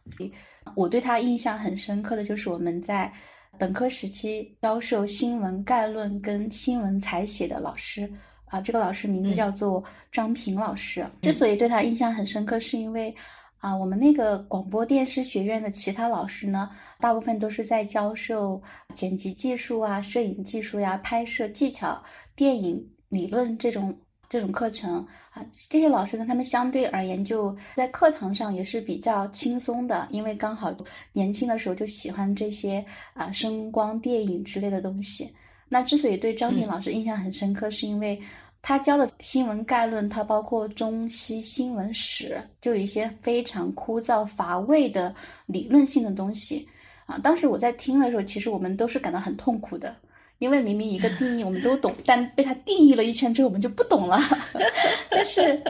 [0.74, 3.12] 我对他印象很深刻的就是我们在
[3.58, 8.10] 本科时期教授新闻概论跟新闻采写的老师
[8.46, 11.06] 啊，这个老师名字叫做张平老师。
[11.20, 13.14] 之所以对他印象很深刻，是因为
[13.58, 18.62] 啊，我们那个广播电视学院的其他老师呢，大部分都是在教授
[18.94, 22.02] 剪辑技术啊、摄影技术呀、拍摄技巧、
[22.34, 22.82] 电影。
[23.10, 23.94] 理论这种
[24.28, 30.74] 这种课程啊，这些老师呢，他们相对而言就在课堂上也是比较轻松的，因为刚好
[31.12, 35.30] 年轻的时候就喜欢这些啊声光电影之类的东西。
[35.68, 38.18] 那之所以对张敏老师印象很深刻，是因为
[38.62, 45.14] 他教的新闻概论，它包括中西新闻史，就有一些非常枯燥乏味的
[45.46, 46.68] 理论性的东西
[47.06, 47.18] 啊。
[47.18, 49.96] 当时我在听的时候，其实我们都是感到很痛苦的。
[50.40, 54.18] 因为明明一个定义我们都懂，但被他定义了一圈之后，我们就不懂了。
[55.10, 55.62] 但是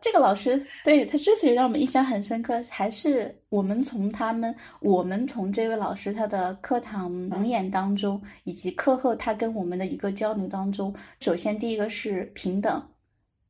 [0.00, 12.82] 这个老师对他之所以让我们印象很深刻，还是我们从他们，我们从这位老师他的课堂讲演当中，以及课后他跟我们的一个交流当中，首先第一个是平等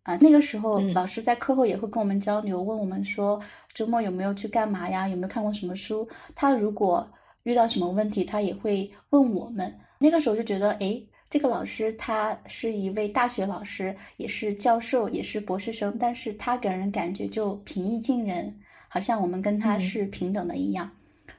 [0.03, 0.19] 啊。
[0.21, 3.41] 那个时候老师在课后也会跟我们交流，问我们说
[3.73, 5.09] 周末有没有去干嘛呀？
[5.09, 6.07] 有没有看过什么书？
[6.35, 7.09] 他如果
[7.45, 9.75] 遇到什么问题，他也会问我们。
[9.99, 18.55] 那个时候就觉得，哎，这个老师他是一位大学老师，也是教授，也是博士生，但是他给人感觉就平易近人，
[18.89, 20.91] 好像我们跟他是平等的一样。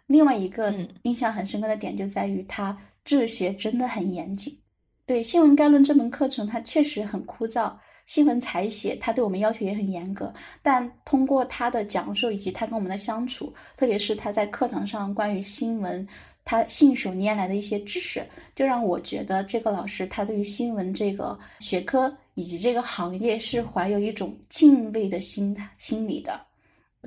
[0.08, 4.58] 另外一个印象很深刻的点就在于他治学真的很严谨。
[5.06, 7.74] 对《新闻概论》这门课程，它确实很枯燥，
[8.06, 10.32] 新闻采写，他对我们要求也很严格。
[10.62, 16.08] 但通过他的讲授以及他跟我们的相处，特别是他在课堂上关于新闻，
[16.50, 26.42] 他信手拈来的一些知识，就让我觉得这个老师他对于新闻这个学科以及这个行业是怀有一种敬畏的心态心理的。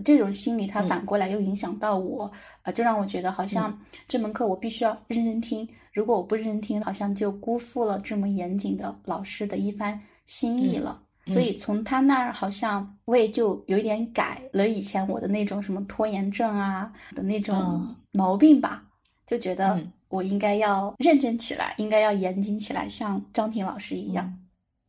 [0.05, 2.31] 这种心理，它反过来又影响到我，
[2.63, 3.77] 啊，就让我觉得好像
[4.07, 5.69] 这门课我必须要认真听。
[5.93, 11.03] 如果我不认真听，好像就辜负了这么严谨的老师的一番心意了。
[11.27, 18.85] 所以从他那儿，好像我也就有一点改了以前我的那种什么拖延症啊的那种毛病吧，
[19.33, 24.31] 就觉得我应该要认真起来，应该要严谨起来，像张平老师一样。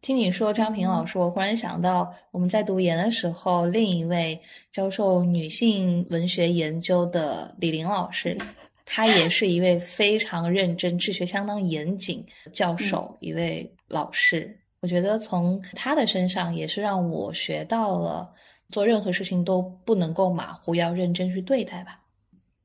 [0.01, 4.38] 听你说张平老师，我忽然想到我们在读研的时候，另一位
[4.69, 8.38] 教授女性文学研究的李玲老师，
[8.86, 14.53] 她也是一位非常认真、治学相当严谨教授，一位老师。
[14.82, 18.29] 我觉得从她的身上也是让我学到了
[18.71, 22.01] 做任何事情都不能够马虎，要认真去对待吧。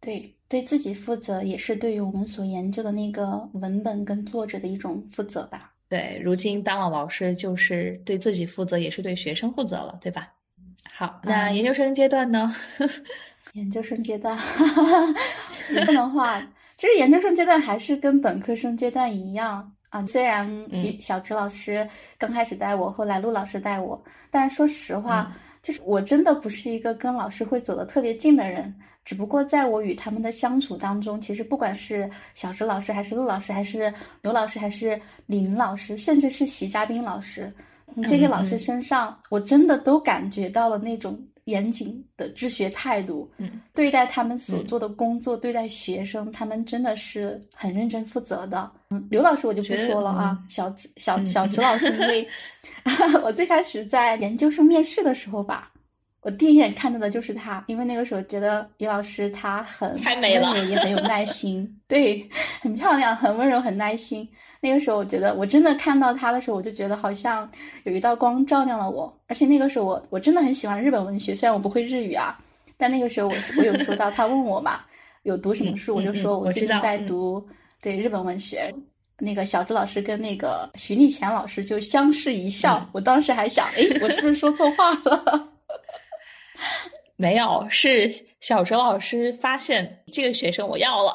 [0.00, 5.72] 对，对自己负责，也是对于我们所研究的那个文本跟作者的一种负责吧。
[5.88, 10.32] 对，如今当了老师，就是对自己负责，也是对学生负责了，对吧？
[10.94, 12.54] 好，那研究生阶段呢？
[13.54, 14.38] 研究生阶段
[15.84, 16.40] 不能话，
[16.76, 20.06] 其实研究生阶段还是跟本科生阶段一样啊。
[20.06, 20.48] 虽然
[21.00, 28.72] 小池老师刚开始带我，后来陆老师带我，但是说实话，就是我真的不是一个跟老师会走得特别近的人。
[29.08, 33.90] 只不过在我与他们的相处当中，其实不管是小石老师，还是陆老师，还是
[34.20, 37.50] 刘老师，还是林老师，甚至是习嘉宾老师，
[38.02, 43.26] 这些老师身上，我真的都感觉到了那种严谨的治学态度。
[43.38, 48.70] 嗯，对待他们所做的工作，对待学生，他们真的是很认真负责的。
[48.90, 52.28] 嗯，刘老师我就不说了啊，小小小池老师，因为
[53.24, 55.72] 我最开始在研究生面试的时候吧。
[56.20, 62.28] 我第一眼看到的就是他，因为那个时候觉得于老师他很温柔，也很有耐心， 对，
[62.60, 64.28] 很漂亮，很温柔，很耐心。
[64.60, 67.48] 那个时候我觉得，我真的看到他的时候，我就觉得好像
[67.84, 69.16] 有一道光照亮了我。
[69.28, 72.36] 而且那个时候我我真的很喜欢日本文学，虽然我不会日语啊，
[72.76, 74.80] 但那个时候我我有说到他问我嘛，
[75.22, 77.46] 有读什么书，我就说我最近在读
[77.80, 78.74] 对日本文学。
[79.20, 85.48] 那个小朱老师跟那个徐立前老师就相视一笑，我当时还想，哎，我是不是说错话了？
[87.20, 91.14] 没有，是小哲老师发现这个学生我要了。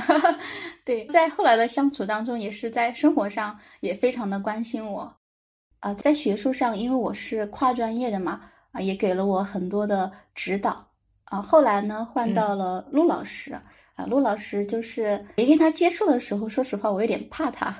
[0.84, 5.10] 对，在后来的相处当中，也是在生活上也非常的关心我。
[5.80, 10.86] 啊，在学术上，因为我是跨专业的嘛，啊，也给了我很多的指导。
[11.24, 13.58] 啊，后来呢，换到了陆老师。
[13.94, 17.74] 啊，陆老师就是没跟他接触的时候，说实话，我有点怕他。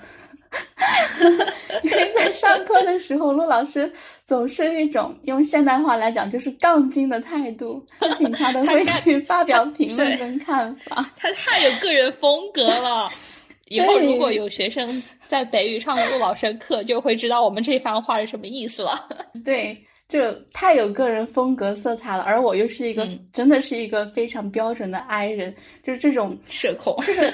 [1.82, 3.90] 因为在上课的时候，陆老师
[4.24, 11.04] 总是一种用现代话来讲就是杠精的态度，事情他都会去发表评论跟看法。
[11.18, 13.10] 他太有个人风格了。
[13.68, 19.08] 以后如果有学生在北语上陆老师的课，就会知道我们这番话是什么意思了。
[19.44, 19.76] 对，
[20.08, 22.22] 就太有个人风格色彩了。
[22.22, 27.32] 而我又是一个真的是一个非常标准的 I 人，就是这种社恐，就是。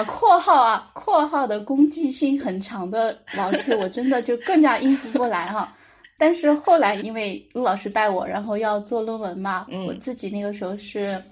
[0.00, 5.70] 打括号啊，括号的攻击性很强的老师，我真的就更加应付不来哈。
[6.16, 11.22] 但是后来因为陆老师带我，然后要做论文嘛，我自己那个时候是，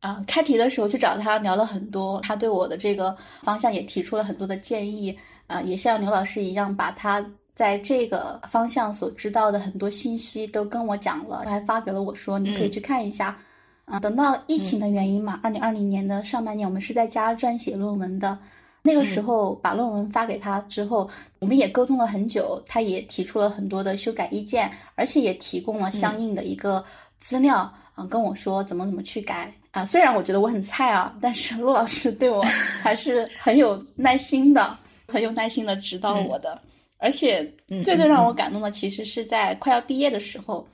[0.00, 5.14] 啊，开题的时候去找他聊了很多，他对我的这个方向也提出了很多的建议，
[5.46, 7.22] 啊，也像刘老师一样，把他
[7.54, 13.36] 在这个方向所知道的很多信息都跟我讲了，还发给了我说，你可以去看一下。
[13.84, 18.38] 啊，等到疫情的原因嘛，二零二零年的上半年，我们是在家撰写论文的。
[18.86, 21.08] 那个时候把论文发给他之后，
[21.38, 26.84] 我们也沟通了很久，他也提出了很多的修改意见，而且也提供了相应的一个
[27.18, 29.86] 资料啊，跟我说怎么怎么去改啊。
[29.86, 32.42] 虽然我觉得我很菜啊，但是陆老师对我
[32.82, 34.76] 还是很有耐心的，
[35.08, 36.60] 很有耐心的指导我的。
[36.98, 37.42] 而且
[37.84, 40.66] 最最让我感动的，其实是在快要毕业的时候，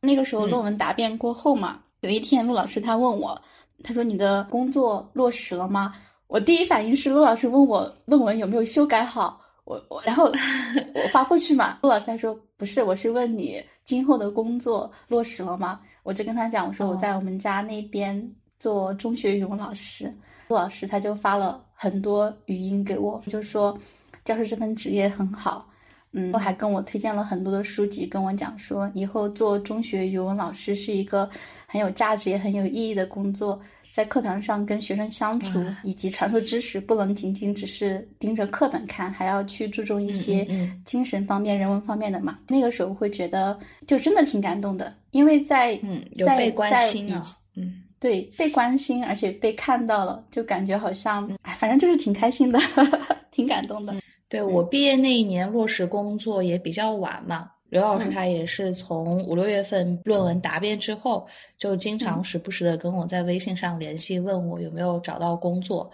[0.00, 1.80] 那个时候论文答辩过后嘛。
[2.02, 3.40] 有一天，陆老师他问我，
[3.84, 5.94] 他说：“你的工作落实了吗？”
[6.26, 10.24] 我第一反应是陆老师问我论文有没有修改好，我我然后
[10.94, 11.78] 我发过去嘛。
[11.80, 20.12] 陆老师他说：“不是，我是问你今后的工作落实了吗？”我就跟他讲，我说我在我们家那边做中学语文老师。
[20.48, 23.78] 陆老师他就发了很多语音给我，就说
[24.24, 25.68] 教师这份职业很好。
[26.14, 31.26] 嗯，我还跟我推荐了很多的书籍，跟我讲说以后做中学语文老师是一个
[31.72, 33.58] 很有价值也很有意义的工作。
[33.94, 40.46] 在课堂上跟学生相处以及传授知识，不能仅仅只是盯着课本看，还要去注重一些
[40.84, 42.38] 精神方面、人文方面的嘛。
[42.46, 47.22] 那个时候会觉得，就真的挺感动的，因为在嗯，有在被关心啊，
[47.56, 47.82] 嗯。
[47.98, 52.58] 对，被关心，而且被看到了，就感觉好像，哎，反正就是挺开心的，
[53.32, 53.94] 挺感动的。
[54.28, 65.90] 对我毕业那一年落实工作也比较晚嘛，刘老师嗯他也是从五六月份论文答辩之后，就经嗯常时不时的跟我在微信上联系，问我有没有找到工作，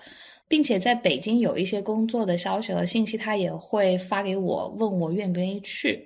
[0.48, 6.04] 并且在北京有一些工作的消息和信息，他也会发给我，问我愿不愿意去。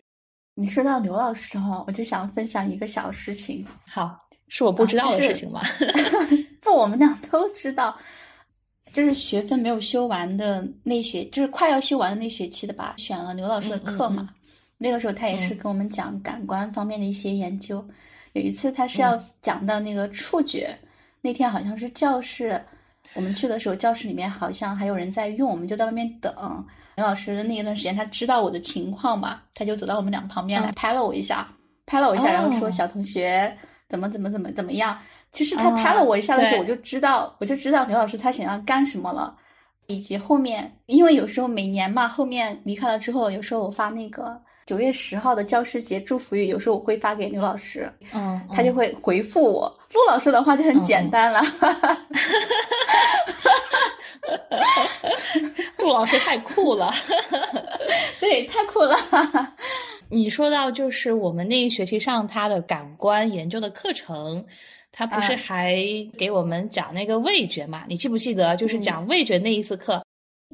[0.54, 3.66] 你说到刘老师哈、我就想分享一个小事情。
[3.86, 4.14] 好，
[4.48, 5.62] 是我不知道的事情吗？
[6.60, 7.96] 不，我们俩都知道，
[8.92, 14.22] 就是学分没有修完的那学，就是快要修完的那学期的吧，选了刘老师的课嘛。
[14.22, 14.36] 嗯嗯
[14.82, 17.84] 那个时候他也是嗯跟我们讲感官方面的一些研究。
[18.32, 20.76] 有一次他是要嗯讲到那个触觉，
[21.20, 22.60] 那天好像是教室，
[23.14, 26.34] 我们去的时候教室里面好像还有人在用，我们就在外面等。
[26.96, 31.46] 刘老师的那一段时间，他知道我的情况嘛，他就走到我们俩旁边来嗯拍了我一下，
[31.86, 33.56] 拍了我一下，然后说哦小同学
[33.88, 34.98] 怎么怎么怎么怎么样。
[35.30, 39.34] 其实他啊拍了我一下的时候，我就知道，我就知道刘老师他想要干什么了，
[39.86, 44.38] 以及后面，因为有时候每年嘛，后面离开了之后，有时候我发那个
[44.72, 49.70] 九月十号的教师节祝福语，有时候我会发给刘老师，嗯，他就会回复我。
[49.92, 51.40] 陆老师的话就很简单了，
[55.76, 56.90] 陆老师太酷了。
[58.18, 58.96] 对，太酷了。
[60.08, 64.42] 你说到就是我们那一学期上他的感官研究的课程，
[64.90, 65.76] 他不是啊还
[66.16, 67.84] 给我们讲那个味觉嘛？
[67.86, 68.56] 你记不记得？
[68.56, 70.02] 就是讲味觉那一次课，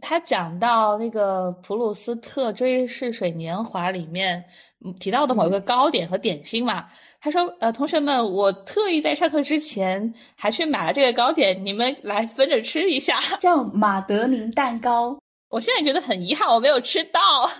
[0.01, 4.45] 他讲到那个普鲁斯特《追逝水年华》里面
[4.85, 6.89] 嗯提到的某一个糕点和点心嘛。
[7.21, 13.19] 他说：“呃，同学们，我特意在上课之前还去买了这个糕点，你们来分着吃一下。
[13.41, 15.19] 叫马德琳蛋糕，
[15.51, 17.51] 我现在觉得很遗憾，我没有吃到。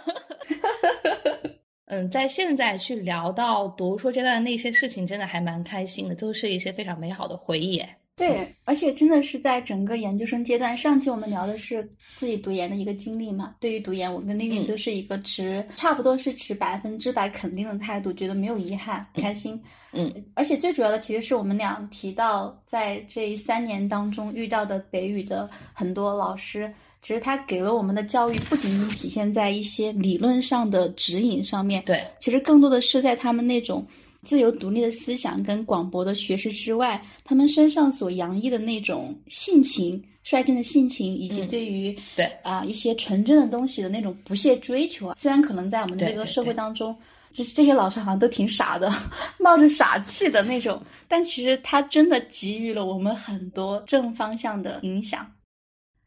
[1.91, 7.83] 嗯，在现在去聊到读书阶段的那些事情，真的还蛮开心的，都是一些非常美好的回忆。
[8.19, 11.89] 对，而且真的是在整个研究生阶段，上期我们聊的是
[12.19, 13.55] 自己读研的一个经历嘛。
[13.61, 19.59] 对于读研，我跟丽丽嗯都是一个持、差不多是持百分之百肯定的态度，觉得没有遗憾，开心。
[19.93, 33.87] 嗯，而且最主要的其实是我们俩提到，在这三年当中遇到的北语的很多老师，其实他给了我们的教育不仅仅体现在一些理论上的指引上面，对，其实更多的是在他们那种
[34.29, 45.17] 自由独立的思想跟广博的学识之外，他们身上所洋溢的那种性情、率真的性情，以及嗯对于对啊、一些纯真的东西的那种不懈追求啊。
[45.19, 46.95] 虽然可能在我们这个社会对对对当中，
[47.33, 48.93] 这这些老师好像都挺傻的，
[49.41, 55.27] 冒着傻气的那种，但其实他真的给予了我们很多正方向的影响。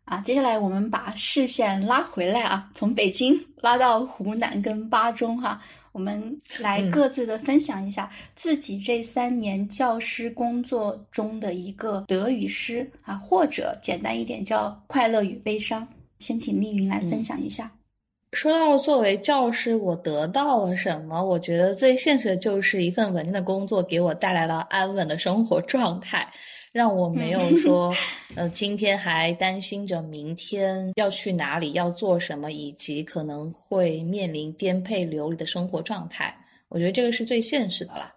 [0.06, 5.60] 啊，接下来我们把视线拉回来啊，从北京拉到湖南跟巴中哈、
[5.92, 15.88] 我们来嗯各自的分享一下自己这三年教师工作中的一个得与失啊，或者简单一点叫快乐与悲伤。
[16.20, 17.72] 先请丽云来分享一下。
[18.34, 21.22] 说到作为教师，我得到了什么？
[21.22, 26.32] 我觉得最现实的就是一份稳定的工作，给我带来了安稳的生活状态，
[26.72, 27.94] 让我没有说，
[28.36, 36.34] 呃，今天还担心着明天要去哪里、要做什么，以及可能会面临颠沛流离的生活状态。
[36.70, 38.14] 我觉得这个是最现实的啦。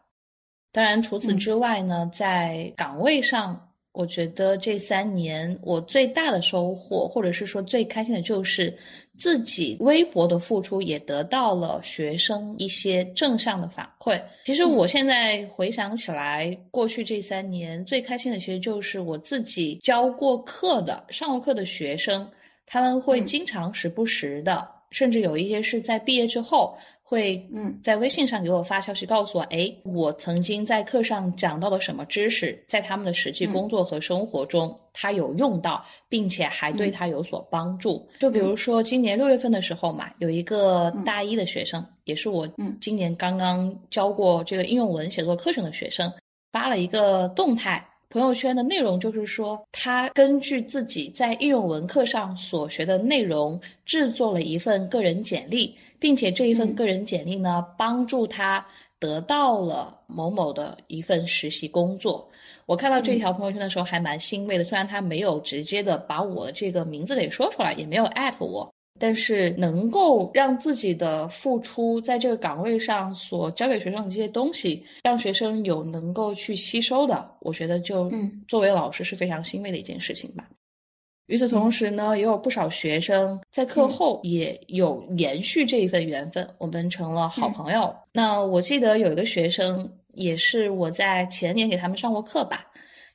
[0.71, 8.77] 当然，除此嗯之外呢，在岗位上，我觉得这三年我最大的收获，或者是说最开心的，就是
[9.17, 14.21] 自己微薄的付出也得到了学生一些正向的反馈。
[14.45, 22.29] 其实我现在回想起来，过去这三年最开心的，其实就是我自己教过课的、上过课的学生，
[22.67, 26.77] 他们会嗯经常时不时的，甚至有一些是在毕业之后。
[27.15, 27.79] 会嗯。
[27.83, 38.05] 在微信上给我发消息，告诉我，哎，我曾经在课上讲到了什么知识，在他们的实际工作和生活中，他有用到，并且还对他有所帮助。
[38.19, 42.77] 就比如说今年六月份的时候嘛，有一个大一的学生，也是我嗯。
[42.81, 46.13] 今年刚刚教过这个应用文写作课程的学生，
[46.51, 47.87] 发了一个动态。
[48.11, 58.65] 朋友圈的内容就是说，他根据自己在应用文课上所学的内容，制作了一份个人简历，并且这一份嗯个人简历呢，帮助他
[59.01, 62.29] 得到了某某的一份实习工作。
[62.67, 78.11] 我看到这条朋友圈的时候还蛮欣慰的，虽然他没有直接的把我这个名字给说出来，也没有艾特我，但是能够让自己的付出在这个岗位上所教给学生的这些东西，让学生有能够去吸收的，我觉得就
[78.47, 80.49] 作为老师是非常欣慰的一件事情吧。
[81.27, 87.95] 与此同时呢，也有不少学生在课后也有延续这一份缘分，我们成了好朋友。
[88.13, 92.67] 那我记得有一个学生，也是我在前年给他们上过课吧。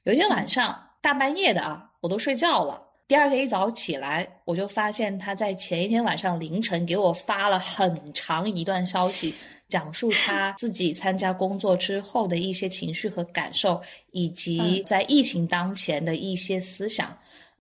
[0.05, 2.81] 有一天晚上大半夜的啊，我都睡觉了。
[3.09, 9.33] 第二天一早起来，我就发现他在前一天晚上凌晨给我发了很长一段消息，
[9.67, 13.81] 讲述他自己参加工作之后的一些情绪和感受，
[14.11, 17.17] 以及在疫情当前的一些思想。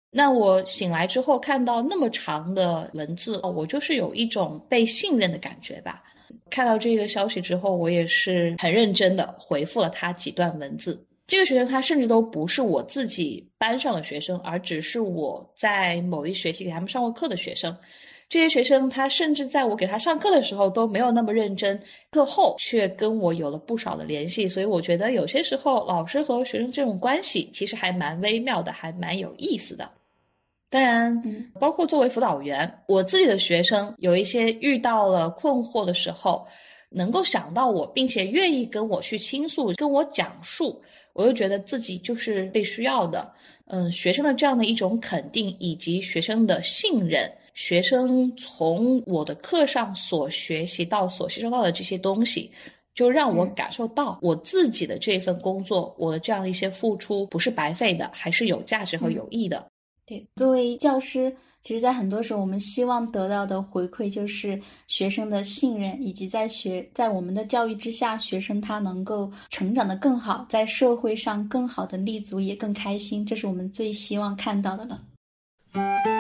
[0.10, 6.02] 那我醒来之后看到那么长的文字，我就是有一种被信任的感觉吧。
[6.50, 11.06] 看到这个消息之后，我也是很认真的回复了他几段文字。
[11.28, 17.76] 这个学生他甚至都不是我自己班上的学生，而只是我在某一学期给他们上过课的学生。
[18.28, 21.80] 这些学生他甚至在我给他上课的时候都没有那么认真，
[22.12, 24.48] 课后却跟我有了不少的联系。
[24.48, 29.90] 所以我觉得有些时候老师和学生这种关系其实还蛮微妙的，还蛮有意思的。
[30.72, 31.24] 当然，
[31.60, 36.46] 包括作为辅导员，我自己的学生有一些遇到了困惑的时候，
[36.96, 40.82] 能够想到我，并且愿意跟我去倾诉、跟我讲述。
[41.12, 43.30] 我又觉得自己就是被需要的，
[43.68, 52.50] 嗯，学生的这样的一种肯定，以及学生的信任，学生从我的课上所学习到、所吸收到的这些东西，
[52.93, 59.66] 就让我感受到我自己的这份工作，我的这样的一些付出不是白费的，还是有价值和有益的。
[60.06, 61.36] 对，作为教师。
[61.66, 76.14] 其实，在很多时候，我们希望得到的回馈就是学生的信任，以及在学在我们的教育之下，学生他能够成长的更好，在社会上更好的立足，也更开心，这是我们最希望看到的了。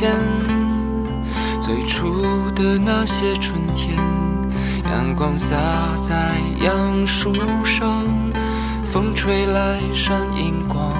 [0.00, 0.14] 前
[1.60, 3.96] 最初的那些春天，
[4.84, 5.56] 阳光洒
[6.00, 7.34] 在杨树
[7.64, 8.06] 上，
[8.84, 10.92] 风吹来闪银光，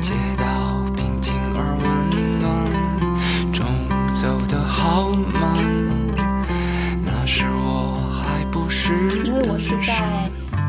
[0.00, 0.44] 街道
[0.94, 5.52] 平静而温暖，中午走得好慢，
[7.04, 8.92] 那时我还不是
[9.24, 10.25] 因为我是在。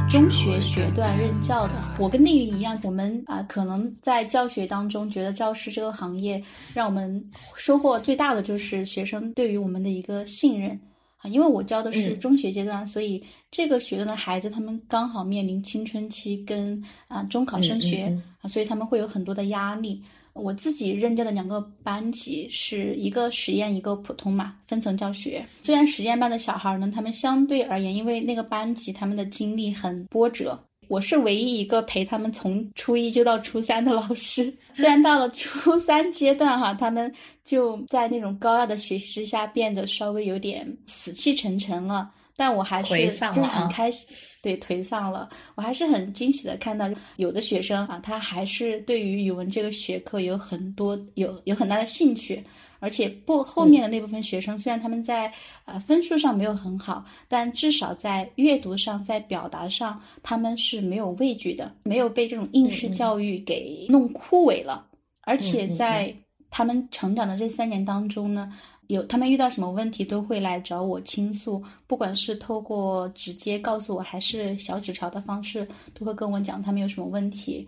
[0.09, 6.41] 中学学段任教的，我跟丽丽一样，我们啊可能在教学当中觉得教师这个行业
[6.73, 7.21] 让我们
[7.57, 10.79] 收获最大的就是学生对于我们的一个信任。
[11.17, 20.01] 啊，因为我教的是中学阶段，所以这个学段的孩子他们刚好面临青春期跟啊中考升学啊，所以他们会有很多的压力。
[20.37, 25.45] 我自己任教的两个班级是一个实验，一个普通嘛，分层教学。
[25.63, 30.57] 虽然实验班的小孩呢，他们相对而言，因为那个班级他们的经历很波折，
[30.87, 34.53] 我是唯一一个陪他们从初一就到初三的老师。
[34.73, 37.11] 虽然到了初三阶段哈，他们
[37.43, 44.07] 就在那种高压的学习之下变得稍微有点死气沉沉了，但我还是就是很开心。
[44.47, 45.29] 对，颓丧了。
[45.55, 52.41] 我还是很惊喜的看到，有的学生啊，他还是对于语文这个学科有很多有有很大的兴趣，
[52.79, 55.29] 而且不后面的那部分学生，虽然他们在
[55.65, 64.87] 呃分数上没有很好，但至少在阅读上，在表达上，他们是没有畏惧的，没有被这种应试教育给弄枯萎了，
[65.23, 66.15] 而且在
[66.49, 68.53] 他们成长的这三年当中呢。
[68.87, 77.67] 有他们遇到什么问题都会来找我倾诉，不管是透过直接告诉我，还是小纸条的方式，都会跟我讲他们有什么问题。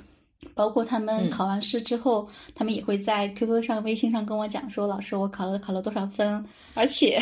[0.56, 6.44] 包括他们考完试之后，他们也会在 QQ 上、微信上跟我讲说：“老师，我考了考了多少分？”
[6.76, 7.20] 而且，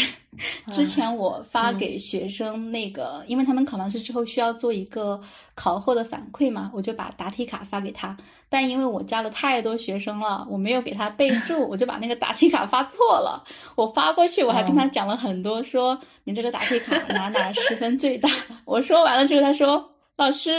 [0.71, 5.19] 之前我发给学生那个，因为他们考完试之后需要做一个
[5.55, 8.15] 考后的反馈嘛，我就把答题卡发给他。
[8.49, 13.43] 但因为我加了太多学生了，我没有给他备注，我就把那个答题卡发错了。
[13.75, 18.29] 我发过去，我还跟他讲了很多，说你这个答题卡哪哪十分最大。
[18.65, 20.51] 我说完了之后，他说：“老师，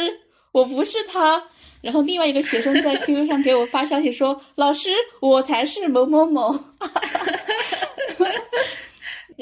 [0.51, 1.41] 我不是他。”
[1.81, 6.53] 然后另外一个学生在 QQ 上给我发消息说：“老师，我才是某某某。”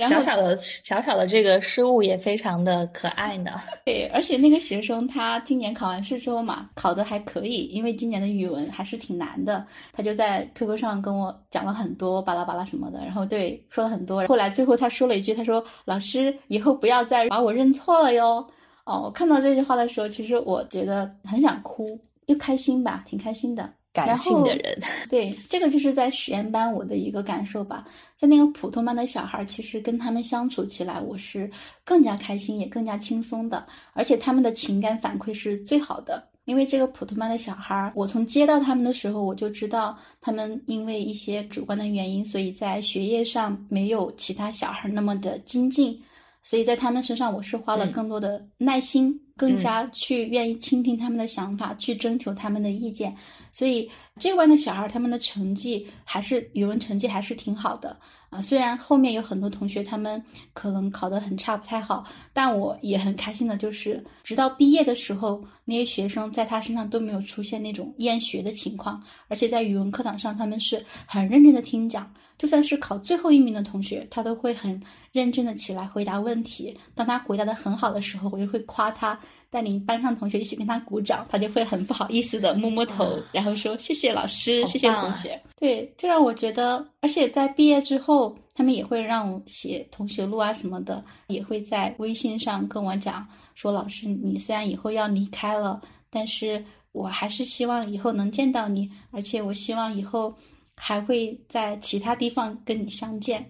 [0.08, 3.52] 小小的小小的这个失误也非常的可爱呢。
[3.86, 9.66] 对，而且那个学生他今年考完试之后嘛，考的还可以，因为今年的语文还是挺难的。
[9.94, 14.26] 他就在 QQ 上跟我讲了很多巴拉巴拉什么的，然后对说了很多。
[14.26, 18.46] 后来最后他说了一句：“他说老师以后不要再把我认错了哟。”
[18.84, 21.98] 哦，我看到这句话的时候，其实我觉得很想哭。
[22.26, 23.72] 又开心吧，挺开心的。
[23.92, 24.78] 感性的人。
[25.08, 27.82] 对，这个就是在实验班我的一个感受吧。
[28.14, 31.50] 在那个普通班的小孩，其实跟他们相处起来，我是
[31.82, 36.22] 更加开心，也更加轻松的，而且他们的情感反馈是最好的。
[36.44, 45.98] 因为这个普通班的小孩，我从接到他们的时候，我就知道他们因为一些主观的原因，所以在学业上没有其他小孩那么的精进，
[46.42, 49.18] 所以在他们身上，我是花了更多的耐心。
[49.36, 53.14] 更加去愿意倾听他们的想法，去征求他们的意见，
[53.52, 57.94] 所以这关的小孩他们的成绩还是语文成绩还是挺好的
[58.30, 58.40] 啊。
[58.40, 60.22] 虽然后面有很多同学他们
[60.54, 72.10] 可能考得很差不太好，但我也很开心的就是，直到毕业的时候，那些学生在他身上都没有出现那种厌学的情况，而且在语文课堂上他们是很认真的听讲。
[72.38, 74.78] 就算是考最后一名的同学，他都会很
[75.10, 76.76] 认真的起来回答问题。
[76.94, 79.18] 当他回答的很好的时候，我就会夸他，
[79.50, 85.40] 带领班上同学一起跟他鼓掌，他就会很不好意思的摸摸头，然后说谢谢老师，谢谢同学。
[85.58, 95.80] 对，这让我觉得，而且在毕业之后，他们也会让我写同学录啊什么的，也会在微信上跟我讲说，老师，你虽然以后要离开了，
[96.10, 100.34] 但是我还是希望以后能见到你，而且我希望以后。
[100.78, 103.42] 还会在其他地方跟你相见，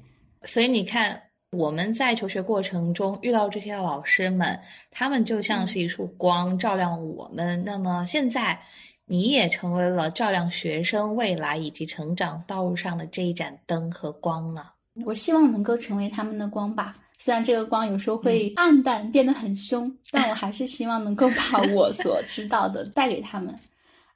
[0.44, 1.20] 所以你看，
[1.50, 4.58] 我们在求学过程中遇到这些老师们，
[4.90, 7.62] 他们就像是一束光，照亮我们。
[7.64, 8.60] 那么现在，
[9.06, 14.72] 你也成为了照亮学生未来以及成长道路上的这一盏灯和光了。
[15.04, 23.54] 我希望能够成为他们的光吧，虽然这个光有时候会暗淡，变得很凶，但我 还是希望能够把我所知道的带给他们。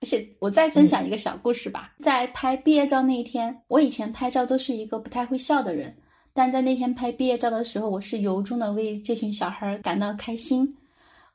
[0.03, 5.95] 而且我再分享一个小故事吧，在拍毕业照那一天，我以前拍照都是一个不太会笑的人，
[6.33, 10.77] 但在那天拍毕业照的时候，我是由衷的为这群小孩感到开心。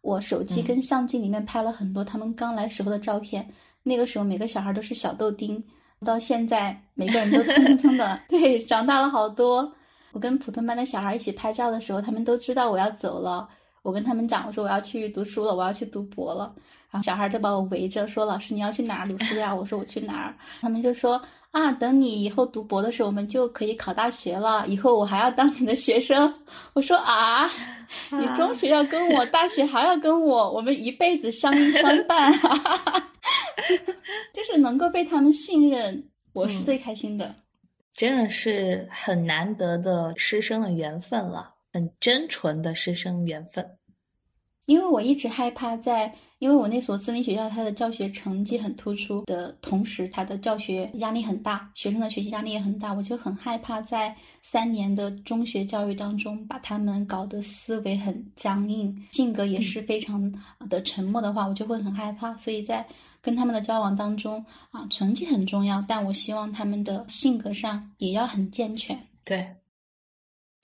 [0.02, 3.48] 我手机跟相机里面拍了很多他们刚来时候的照片，
[3.84, 5.62] 那个时候每个小孩都是小豆丁，
[6.06, 9.74] 到现在每个人都蹭蹭蹭的，对，长大了好多。
[10.12, 13.50] 我跟普通班的小孩一起拍照的时候，他们都知道我要走了。
[13.82, 16.54] 我跟他们讲，我说我要去读书了，我要去读博了。
[16.90, 21.22] 然后小孩都把我围着说：“老师，你要去哪儿读书呀？”我说：“我去哪儿？”他们就说
[21.56, 24.68] ：“啊，等你以后读博的时候，我们就可以考大学了。
[24.68, 26.34] 以后我还要当你的学生。”
[26.76, 27.50] 我说：“啊，
[28.12, 32.30] 你中学要跟我，大学还要跟我，我们一辈子相依相伴。
[34.36, 37.34] ”就是能够被他们信任，我是最开心的。
[37.94, 41.54] 真的是很难得的师生的缘分了。
[41.72, 43.66] 很真纯的师生缘分，
[44.66, 60.34] 因为我一直害怕在，因为我那所私立学校，它的教学成绩很突出的同时，它的教学压力很大，学生的学习压力也很大，我就很害怕在三年的中学教育当中，把他们搞得思维很僵硬，性格也是非常
[60.70, 62.36] 的沉默的话，我就会很害怕。
[62.38, 62.86] 所以在
[63.22, 68.98] 跟他们的交往当中啊，成绩很重要，但我希望他们的性格上也要很健全。
[69.24, 69.48] 对。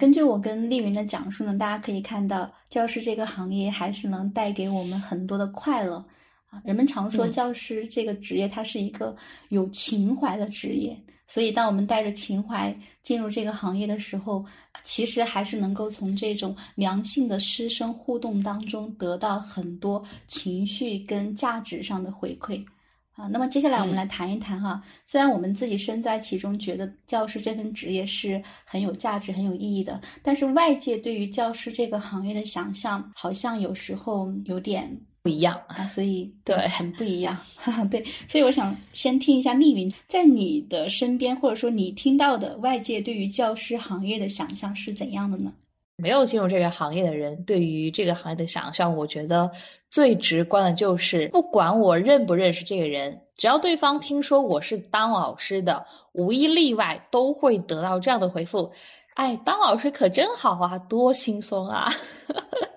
[0.01, 6.03] 根据我跟丽云的讲述呢，大家可以看到，教师这个行业还是能带给我们很多的快乐
[6.49, 6.59] 啊。
[6.65, 9.15] 人们常说，教师这个职业它是一个
[9.49, 14.43] 有情怀的职业，所以当我们带着情怀进入这个行业的时候，
[14.83, 22.65] 其实还是能够从这种良性的师生互动当中得到很多情绪跟价值上的回馈。
[23.13, 24.81] 啊，那么接下来我们来谈一谈哈。
[25.05, 34.89] 虽然我们自己身在其中，觉得教师这份职业是很有价值、很有意义的，但是外界对于教师这个行业的想象，好像有时候有点
[35.21, 35.85] 不一样啊。
[35.85, 37.37] 所以对，很不一样。
[37.91, 45.51] 对，所以我想先听一下丽云，在你的身边，或者说你听到的外界对于教师行业的想象是怎样的呢？
[45.97, 49.51] 没有进入这个行业的人，对于这个行业的想象，我觉得
[49.91, 58.71] 最直观的就是，不管我认不认识这个人，只要对方听说我是当老师的，无一例外都会得到这样的回复
[59.15, 61.91] ：“哎，当老师可真好啊，多轻松啊！”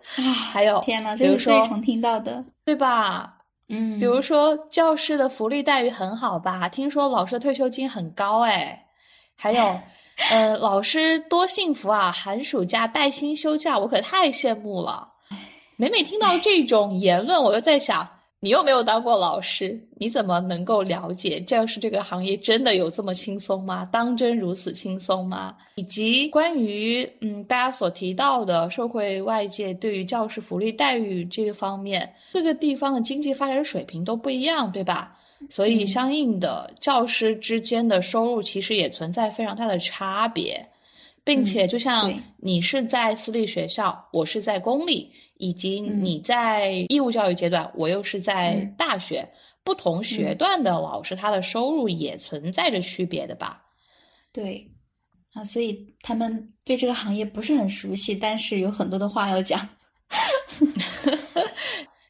[0.52, 3.38] 还有，天呐，这是最常听到的，对吧？
[3.68, 6.68] 嗯，比如说教师的福利待遇很好吧？
[6.68, 8.86] 听说老师的退休金很高哎，
[9.36, 9.80] 还有。
[10.30, 12.12] 呃，老师多幸福啊！
[12.12, 15.08] 寒暑假带薪休假，我可太羡慕了。
[15.76, 18.08] 每每听到这种言论，我就在想，
[18.38, 23.84] 你又没有当过老师，你怎么能够了解教师这个行业真的有这么轻松吗？
[23.90, 25.56] 当真如此轻松吗？
[25.74, 35.18] 以及关于嗯，大家所提到的社会外界对于教师福利待遇这个方面，各个地方的经济发展水平都不一样，对吧？
[35.50, 40.64] 所以，相应的教师之间的收入其实也存在非常大的差别，
[41.24, 49.28] 并且就像你是在私立学校，我是在公立，以及你在义务教育阶段，我又是在大学，
[49.62, 53.62] 不同学段的老师，他的收入也存在着区别的吧？
[54.32, 54.70] 对，
[55.32, 59.68] 啊，所以他们对这个行业不是很熟悉，但是有很多的话要讲。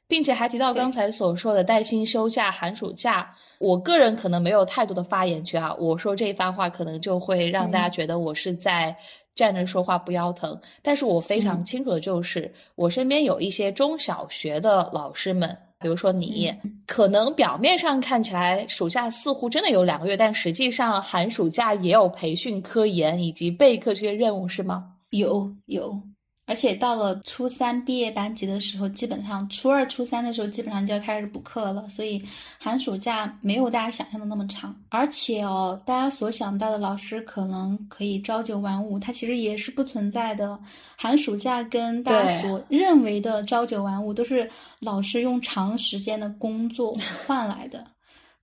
[0.06, 5.74] 并且还提到刚才所说的带薪休假、寒暑假，我个人可能没有太多的发言权啊。
[5.74, 8.94] 我说这一番话，可能就会让大家觉得我是在
[9.34, 10.58] 站着说话不腰疼。
[10.82, 16.52] 但是我非常清楚的就是，我身边有一些中小学的老师们，比如说你，
[16.86, 24.92] 可能表面上看起来暑假似乎真的有两个月，但实际上寒暑假也有培训、科研以及备课这些任务，是吗？
[25.10, 26.00] 有有。
[26.46, 31.88] 而且到了初三毕业班级的时候，基本上初二、初三的时候，基本上就要开始补课了。
[31.88, 32.22] 所以
[32.58, 34.74] 寒暑假没有大家想象的那么长。
[34.90, 40.58] 而且哦，大家所想到的老师可能可以朝九晚五，它其实也是不存在的。
[40.96, 44.48] 寒暑假跟大家所认为的朝九晚五，都是
[44.80, 46.94] 老师用长时间的工作
[47.26, 47.84] 换来的。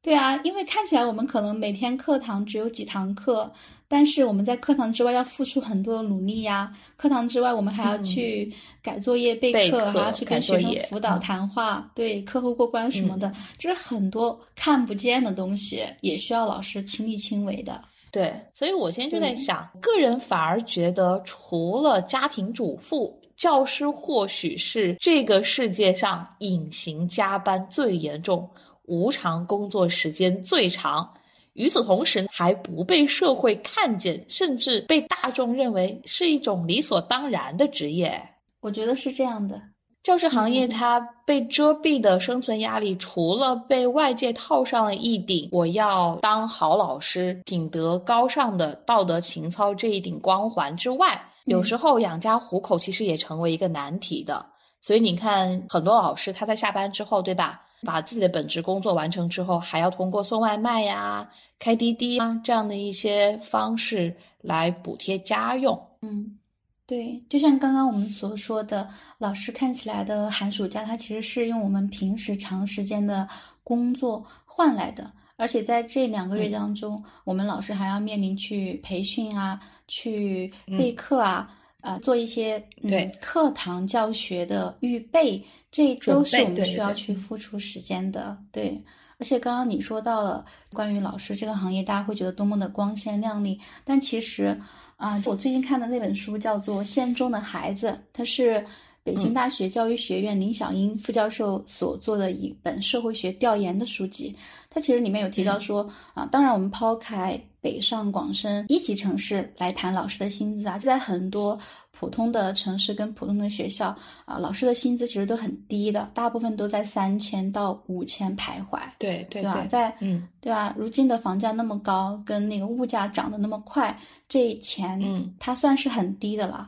[0.02, 3.52] 对啊，因为看起来我们可能每天课堂只有几堂课。
[3.88, 6.72] 但是我们在课堂之外要付出很多的努力呀。
[6.95, 8.49] 课堂之外，我们还要去
[8.82, 17.82] 改作业、备课，还要去跟学生辅导、谈话，对课后过关什么的，就是很多看不见的东西，也需要老师亲力亲为的。
[18.12, 28.49] 对，所以我现在就在想，个人反而觉得，除了家庭主妇，教师或许是这个世界上隐形加班最严重、
[28.92, 31.10] 无偿工作时间最长。
[31.54, 38.22] 与此同时，还不被社会看见，甚至被大众认为是一种理所当然的职业。
[38.60, 39.62] 我觉得是这样的。
[40.04, 54.44] 教师行业它被遮蔽的生存压力，除了被外界套上了一顶“我要当好老师、品德高尚的道德情操”这一顶光环之外，有时候养家糊口其实也成为一个难题的。
[54.82, 57.62] 所以你看，很多老师他在下班之后，对吧？
[57.84, 61.30] 把自己的本职工作完成之后，还要通过送外卖呀、
[61.60, 65.80] 开滴滴啊这样的一些方式来补贴家用。
[66.02, 66.38] 嗯，
[66.86, 73.28] 对，就像刚刚我们所说的，老师看起来的寒暑假，它其实是用我们平时长时间的
[73.64, 75.12] 工作换来的。
[75.38, 81.58] 而且在这两个月当中，我们老师还要面临去培训啊、去备课啊。
[81.82, 88.38] 啊，做一些对课堂教学的预备，这都是我们需要去付出时间的。
[88.52, 88.80] 对，
[89.18, 94.56] 而且刚刚你说到了关于老师这个行业，大家会觉得多么的光鲜亮丽，但其实
[94.98, 98.64] 啊，我最近看的那本书叫做《县中的孩子》，它是
[99.04, 104.36] 北京大学教育学院林小英副教授所做的一本社会学调研的书籍。
[104.70, 107.42] 它其实里面有提到说啊，当然我们抛开。
[107.62, 111.57] 北上广深一级城市来谈老师的薪资啊，在很多
[111.91, 113.95] 普通的城市跟普通的学校
[114.26, 118.80] 啊，老师的薪资其实都很低的，大部分都在三千到五千徘徊。
[118.97, 119.64] 对对对吧？
[119.68, 120.74] 在嗯，对吧？
[120.76, 123.95] 如今的房价那么高，跟那个物价涨得那么快，
[124.28, 126.68] 这钱嗯，它算是很低的了。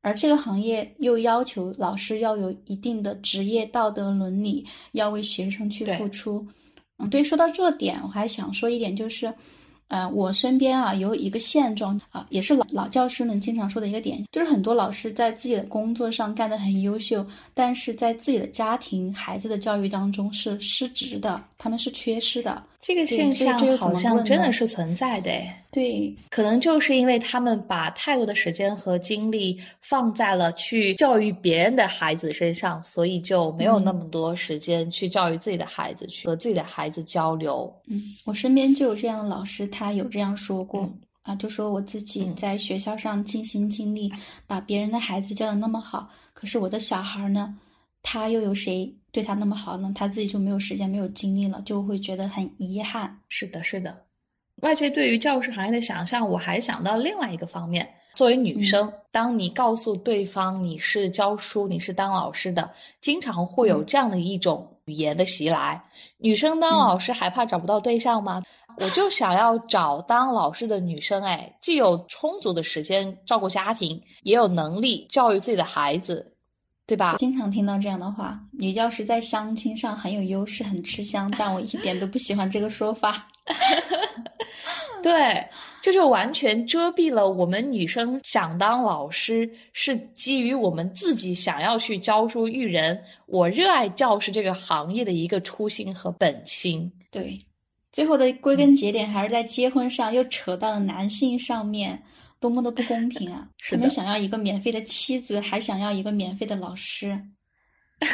[0.00, 6.44] 而这个行业又要求老师要有一定的职业道德伦理，要为学生去付出。
[6.98, 9.32] 嗯，对，说到这点，我还想说一点就是。
[9.88, 22.62] 嗯，我身边啊有一个现状啊，也是老老教师们经常说的一个点，就是很多老师在自己的工作上干得很优秀，但是在自己的家庭孩子的教育当中是失职的，他们是缺失的。
[22.80, 25.30] 这个现象好像真的是存在的，
[25.72, 37.70] 对，可能就是因为他们把太多的时间和精力放在了去教育别人的孩子身上，所以就没有那么多时间去教育自己的孩子，去和自己的孩子交流。
[37.88, 40.88] 嗯，我身边就有这样的老师，他有这样说过
[41.22, 44.10] 啊，就说我自己在学校上尽心尽力，
[44.46, 47.54] 把别人的孩子教的那么好，可是我的小孩呢，
[48.10, 48.90] 他又有谁？
[49.12, 53.14] 对他那么好呢，他自己就没有时间、没有精力了，就会觉得很遗憾。
[53.28, 53.94] 是的，是的。
[54.62, 57.86] 外界对于教师行业的想象，我还想到另外一个方面。
[58.14, 62.70] 作为女生，当你告诉对方你是教书、你是当老师的，
[63.02, 65.84] 经常会有这样的一种语言的袭来：
[66.16, 68.42] 女生当老师还怕找不到对象吗？
[68.78, 76.34] 我就想要找当老师的女生，哎，既有充足的时间照顾家庭，也有能力教育自己的孩子。
[76.88, 77.16] 对吧？
[77.18, 81.30] 经常听到这样的话，女教师在相亲上很有优势，很吃香。
[81.38, 83.28] 但我一点都不喜欢这个说法。
[85.02, 85.46] 对，
[85.82, 96.90] 这就是完全遮蔽了我们女生想当老师是基于我们自己想要去教书育人，我热爱教师这个行业的一个初心和本心。
[97.10, 97.38] 对，
[97.92, 102.02] 最后的归根结底还是在结婚上，又扯到了男性上面。
[102.40, 103.48] 多么的不公平啊！
[103.68, 107.20] 他们想要一个免费的妻子，还想要一个免费的老师。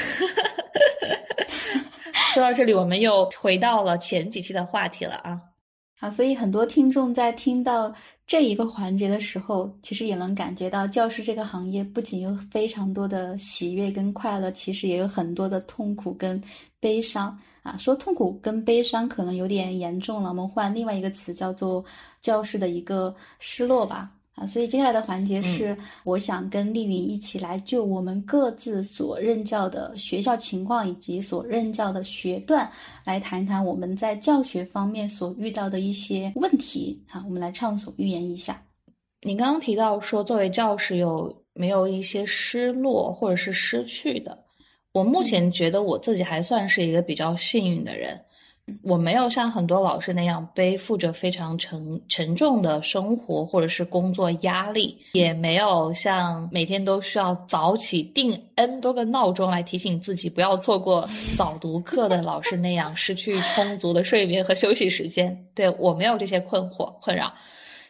[2.32, 5.40] 说到这里，我们又回到了前几期的话题了啊。
[5.96, 7.94] 好，所以很多听众在听到
[8.26, 16.42] 这一个环节的时候，其实也能感觉到教师这个行业不仅有非常多的喜悦跟快乐，其实也有很多的痛苦跟
[16.80, 17.76] 悲伤啊。
[17.76, 21.84] 说痛苦跟悲伤可能有点严重了，我们换另外一个词叫做
[22.22, 24.12] 教师的一个失落吧。
[24.36, 32.68] 啊，所以接下来的环节是，我想跟丽云一起来就我们各自所任教的学校情况以及所任教的学段，
[33.04, 37.00] 来谈一谈我们在教学方面所遇到的一些问题。
[37.08, 38.60] 啊，我们来畅所欲言一下。
[39.22, 44.36] 你刚刚提到说，作为教师有没有一些失落或者是失去的？
[44.94, 48.18] 我目前觉得我自己还算是一个比较幸运的人。
[48.82, 65.44] 我没有像很多老师那样背负着非常沉沉重的生活或者是工作压力，也没有像每天都需要早起定 n 多个闹钟来提醒自己不要错过早读课的老师那样失去充足的睡眠和休息时间。
[65.56, 67.34] 对我没有这些困惑困扰，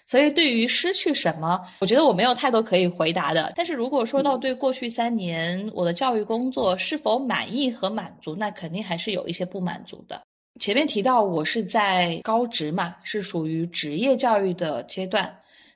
[0.07, 3.52] 所以对于失去什么，我觉得我没有太多可以回答的。
[3.57, 10.20] 但是如果说到对过去三年我的教育工作是否满意和满足，那肯定还是有一些不满足的。
[10.61, 15.34] 前面提到我是在高职嘛，是属于职业教育的阶段。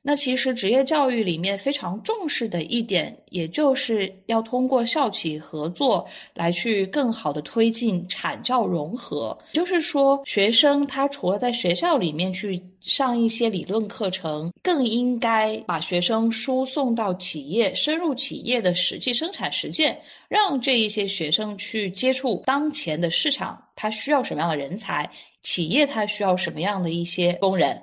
[0.09, 9.39] 那其实职业教育里面非常重视的一点，也就是要通过校企合作来去更好的推进产教融合。
[9.53, 25.07] 就是说，学生他除了在学校里面去上一些理论课程，更应该把学生输送到企业，深入企业的实际生产实践，让这一些学生去接触当前的市场，他需要什么样的人才，
[25.43, 27.79] 企业他需要什么样的一些工人。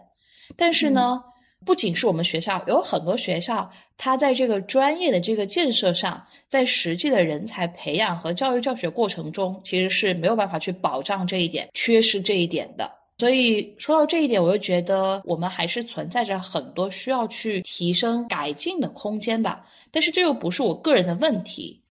[0.56, 1.22] 但是呢，
[1.66, 12.92] 不仅是我们学校，有很多学校，它在这个专业的这个建设上，在实际的人才培养和教育教学过程中，其实是没有办法去保障这一点，缺失这一点的。
[13.18, 19.66] 所以说到这一点，我就觉得我们还是存在着很多需要去提升改进的空间吧。
[19.90, 21.82] 但是这又不是我个人的问题。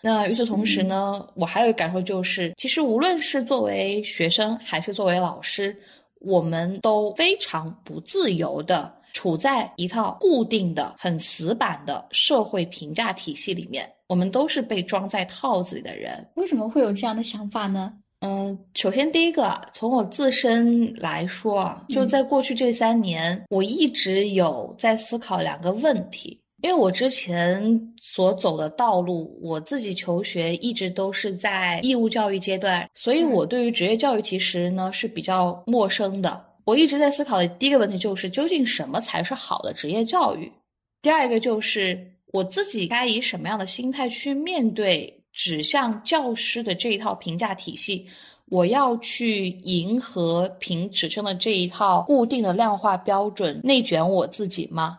[0.00, 5.76] 那与此同时呢，我还有一个感受就是，其实无论是作为学生还是作为老师，
[6.20, 8.94] 我们都非常不自由的。
[9.18, 16.24] 处在一套固定的、很死板的社会评价体系里面，我们都是被装在套子里的人。
[16.36, 17.92] 为什么会有这样的想法呢？
[18.20, 26.40] 嗯，首先第一个，从我自身来说啊，就在过去这三年，我一直有在思考两个问题。
[26.62, 36.47] 因为我之前所走的道路，我自己求学一直都是在义务教育阶段，所以我对于职业教育其实呢是比较陌生的。
[36.68, 40.52] 我一直在思考的第一个问题就是，究竟什么才是好的职业教育？
[41.00, 48.06] 第二个就是我自己该以什么样的心态去面对指向教师的这一套评价体系？
[48.50, 54.98] 我要去迎合评职称的这一套固定的量化标准，内卷我自己吗？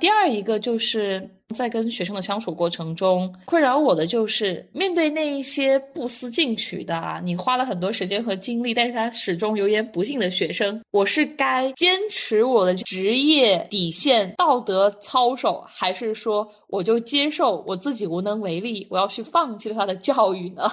[0.00, 20.72] 第二一个就是在跟学生的相处过程中，困扰我的就是面对那一些不思进取的，你花了很多时间和精力，但是他始终油盐不进的学生，我是该坚持我的职业底线、道德操守，还是说我就接受我自己无能为力，我要去放弃他的教育呢？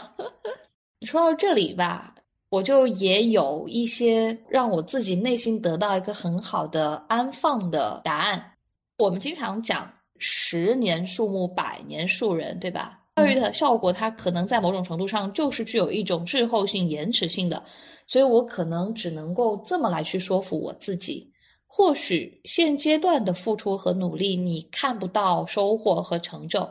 [1.05, 2.15] 说到这里吧，
[2.49, 8.53] 我就也有一些让我自己内心得到一个很好的安放的答案。
[8.97, 12.99] 我们经常讲“十年树木，百年树人”，对吧？
[13.15, 17.63] 教育的效果，它可能在某种程度上就是具有一种滞后性、延迟性的，
[18.07, 21.31] 所以我可能只能够这么来去说服我自己。
[21.67, 26.67] 或许现阶段的付出和努力，你看不到收获和成就，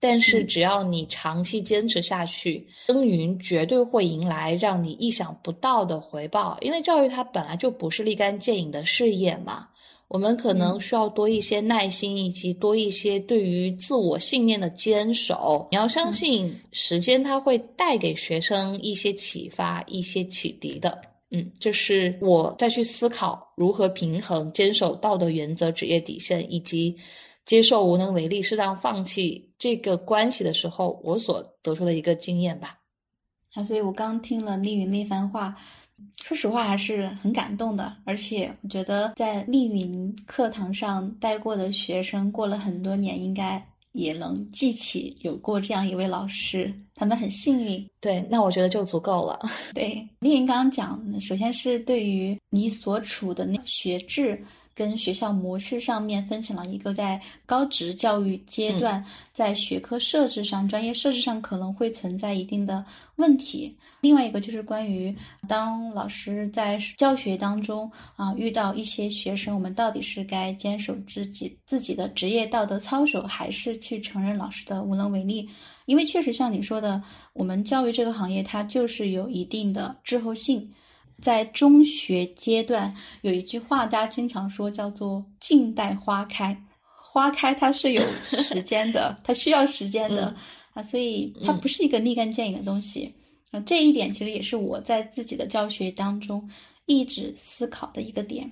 [0.00, 6.58] 但是只要你长期坚持下去，耕耘绝对会迎来让你意想不到的回报。
[6.60, 9.68] 因为教育它本来就不是立竿见影的事业嘛。
[10.12, 15.66] 我们可能需要多一些耐心，以及多一些对于自我信念的坚守。
[15.70, 21.00] 你要相信，时间它会带给学生一些启发、一些启迪的。
[21.30, 26.94] 嗯，这是我再去思考如何平衡坚守道德原则、职业底线，以及
[27.46, 32.76] 接受无能为力、适当放弃这个关系的时候，我所得出的一个经验吧。
[33.54, 35.56] 啊，所以我刚听了丽云那番话。
[36.22, 37.96] 说实话，还是很感动的。
[38.04, 46.72] 而且，我觉得在丽云课堂上待过的学生，过了很多年，应该也能记起有过这样一位老师。
[46.94, 47.84] 他们很幸运。
[48.00, 49.40] 对，那我觉得就足够了。
[49.74, 54.40] 对，丽云刚刚讲，首先是对于你所处的那学制
[54.74, 62.84] 跟学校模式上面分享了一个在高职教育阶段，在学科设置上、专业设置上可能会存在一定的
[63.16, 63.76] 问题。
[64.02, 65.16] 另外一个就是关于
[65.48, 75.48] 当老师在教学当中啊遇到一些学生，我们到底是该坚守自己自己的职业道德操守，还是去承认老师的无能为力？
[75.86, 77.00] 因为确实像你说的，
[77.32, 80.68] 我们教育这个行业它就是有一定的滞后性。
[81.20, 86.60] 在中学阶段，有一句话大家经常说，叫做“静待花开”。
[86.98, 90.34] 花开它是有时间的， 它需要时间的
[90.72, 93.14] 啊，所以它不是一个立竿见影的东西
[93.52, 93.60] 啊。
[93.60, 96.50] 这一点其实也是我在自己的教学当中
[96.86, 98.50] 一直思考的一个点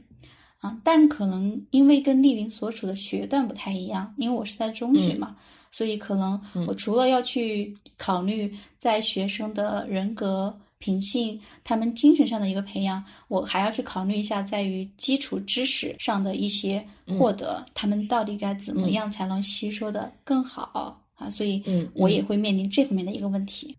[0.58, 0.80] 啊。
[0.84, 5.36] 但可能因为跟丽云所处的学段不太一样，因为我是在中学嘛，
[5.72, 10.56] 所以可能我除了要去考虑在学生的人格。
[10.82, 21.28] 品性，他们精神上的一个培养，我还要去考虑一下，在于基础知识上的一些获得，他们到底该怎么样才能吸收的更好啊？
[21.28, 23.76] 所以，我也会面临这方面的一个问题。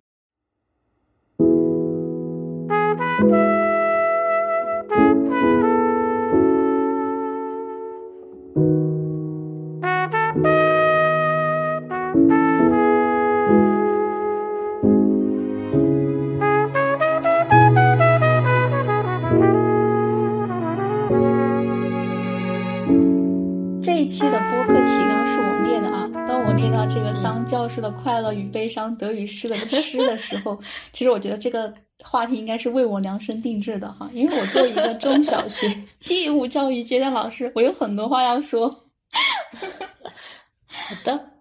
[27.92, 30.60] 的快乐与悲伤，得与失的失的时候，
[30.94, 31.74] 其实我觉得这个
[32.04, 35.68] 话题应该是为我量身定制的哈，因为我作为一个中小学
[36.10, 38.70] 义务教育阶段老师，我有很多话要说。
[40.66, 41.32] 好的，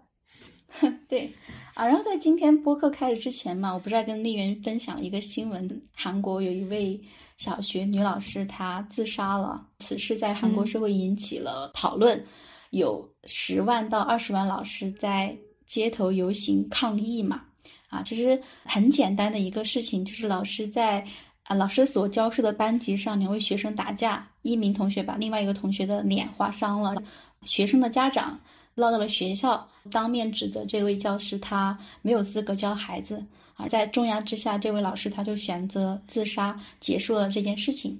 [1.08, 1.32] 对
[1.74, 7.00] 啊，然后在今天播客开始之前嘛，我不是在跟丽媛分享一个新闻，韩国有一位
[7.38, 12.22] 小学女老师她自杀了，此事在韩国社会引起了讨论，
[12.70, 15.36] 有十万到二十万老师在。
[15.70, 17.42] 街头游行抗议嘛，
[17.90, 21.06] 啊，其实很简单的一个事情，就是老师在
[21.44, 27.00] 啊老师所教授的班级上，两位学生打架，一名同学把另外一个同学的脸划伤了，
[27.44, 28.36] 学生的家长
[28.74, 37.96] 闹到了学校，当面指责这位教师他没有资格教孩子，啊，在重压之下，这位老师他就选择自杀，结束了这件事情，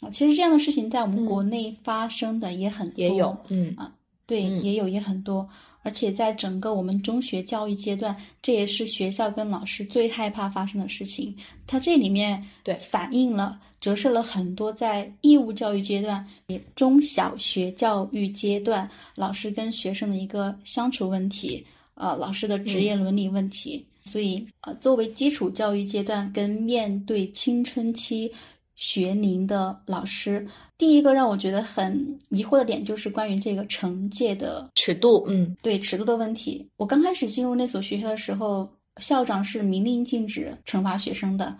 [0.00, 3.74] 啊，其实这样的事情在我们国内发生的也很多，也有，嗯。
[3.78, 3.90] 啊，
[4.26, 5.48] 对，也有也很多。
[5.84, 11.32] 而且在整个我们中学教育阶段，这也是学校跟老师最害怕发生的事情。
[11.66, 21.64] 它这里面对反映了、折射了很多在义务教育阶段也、中小学教育阶段老师跟学生的一个相处问题，
[21.94, 23.84] 呃，老师的职业伦理问题。
[24.06, 28.32] 所以，呃，作为基础教育阶段跟面对青春期。
[28.74, 30.46] 学龄的老师，
[30.76, 36.68] 第一个让我觉得很疑惑的点就是关于这个惩戒的尺度，嗯，对尺度的问题。
[36.76, 41.56] 我刚开始进入那所学校的时候，校长是明令禁止惩罚学生的，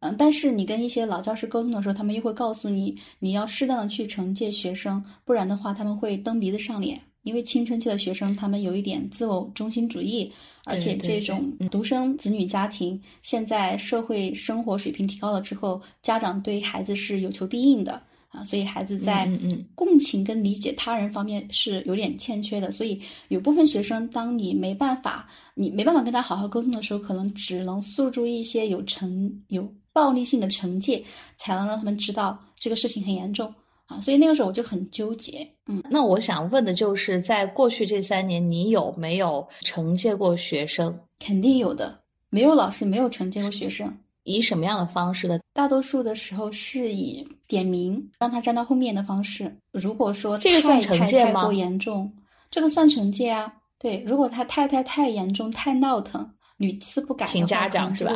[0.00, 7.00] 嗯，但是你跟一些老教师沟通的时候，他们又会告诉你，你要适当的去惩戒学生，不然的话他们会蹬鼻子上脸。
[7.26, 10.32] 因为青春期的学生，他们有一点自我中心主义，
[10.64, 19.28] 而且这种独生子女家庭，现在社会生活水平提高了之后，家长对孩子是有求必应的啊，所以孩子在
[19.74, 22.70] 共情跟理解他人方面是有点欠缺的。
[22.70, 31.02] 所以有部分学生，当你没办法，你没办法跟他好好沟通的时候，可能只能诉诸一些有惩有暴力性的惩戒，
[31.36, 33.52] 才能让他们知道这个事情很严重。
[33.86, 35.48] 啊，所以那个时候我就很纠结。
[35.66, 40.98] 嗯，那我想问的就是，在过去这三年，你有没有惩戒过学生？
[41.18, 43.96] 肯定有的，没有老师没有惩戒过学生。
[44.24, 45.38] 以什么样的方式呢？
[45.52, 49.56] 大多数的时候是以点名让他站到后面的方式。
[49.70, 51.42] 如果说这个算惩戒吗？
[51.42, 52.12] 太过严重，
[52.50, 53.52] 这个算惩戒啊。
[53.78, 58.12] 对，如果他太太太严重、太闹腾、屡次不改的话，请家长是吧？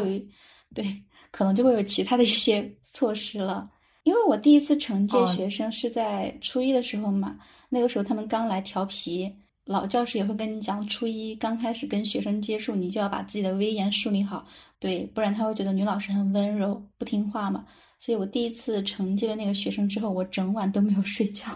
[0.74, 0.84] 对，
[1.30, 3.70] 可能就会有其他的一些 措施了。
[4.04, 7.36] 因为我第一次惩戒学生是在初一的时候嘛，
[7.68, 9.30] 那个时候他们刚来调皮，
[9.66, 14.46] 老教师也会跟你讲，初一刚开始跟学生接触，你就要把自己的威严树立好，
[14.78, 17.64] 对，不然他会觉得女老师很温柔不听话嘛。
[17.98, 21.46] 所以我第一次惩戒了那个学生之后，我整晚都没有睡觉。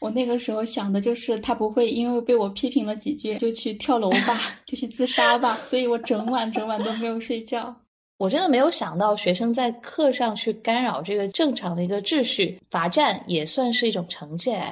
[0.00, 7.74] 我那个时候想的就是他不会因为被我批评了几句就去跳楼吧， 就去自杀吧，所以我整晚整晚都没有睡觉。
[8.16, 14.62] 我真的没有想到，学生在课上去干扰这个正常的一个秩序，罚站也算是一种惩戒。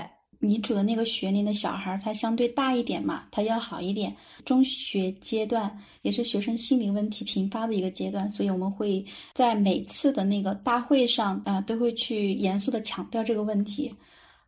[0.45, 4.12] 你主的那个学龄的小孩，他相对大一点嘛，他要好一点。
[4.45, 5.70] 中学阶段
[6.03, 13.95] 也是学生心理问题频发的一个阶段，所以我们会在每次的那个大会上啊，都会去严肃的强调这个问题。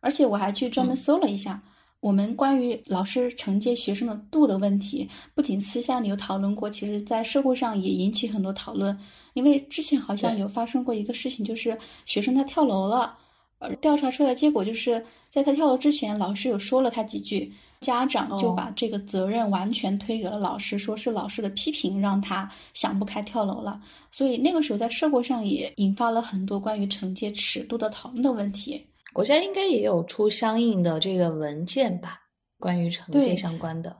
[0.01, 1.61] 而且我还去专门搜了一下，
[2.05, 8.95] 我们关于老师惩戒学生的度的问题，不仅私下里有讨论过，其实在社会上也引起很多讨论。
[9.33, 11.75] 因为之前好像有发生过一个事情，就是
[12.05, 13.17] 学生他跳楼了，
[13.57, 23.81] 呃，调查出来的结果就是在他跳楼之前，老师有说了他几句，家长就把这个责任完全推给了老师，说是老师的批评让他想不开跳楼了。
[24.11, 28.85] 所以那个时候在社会上也引发了很多关于惩戒尺度的讨论的问题。
[29.15, 32.19] 国家应该也有出相应的这个文件吧，
[32.59, 33.95] 关于惩戒相关的。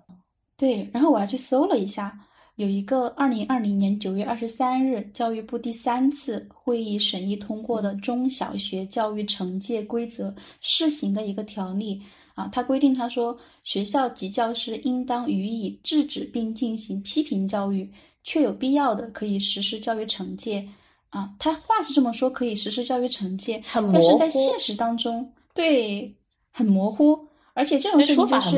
[0.57, 2.19] 对，然后我还去搜了一下。
[2.57, 12.01] 有一个二零二零年九月二十三日，教育部第三次会议审议通过的中小学教育惩戒规则试行的一个条例
[12.33, 17.89] 啊，它规定他说，学校及教师应当予以制止并进行批评教育，
[18.25, 20.67] 确有必要的可以实施教育惩戒
[21.15, 21.29] 啊。
[21.39, 26.13] 他话是这么说，可以实施教育惩戒，但是在现实当中，对，
[26.51, 27.17] 很模糊。
[27.57, 28.51] 而且这种事情就是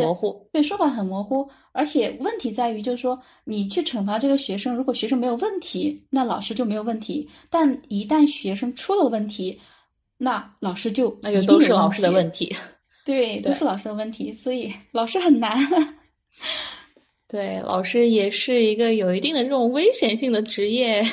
[0.51, 9.61] 对说法很模糊，而且问题在于，就是说你去惩罚这个学生，如果学生没有问题，那老师就没有问题；但一旦学生出了问题，
[10.17, 12.55] 那老师就那就都是老师的问题。
[13.05, 15.55] 对， 都是老师的问题，所以老师很难。
[17.29, 21.05] 对，老师也是一个有一定的这种危险性的职业。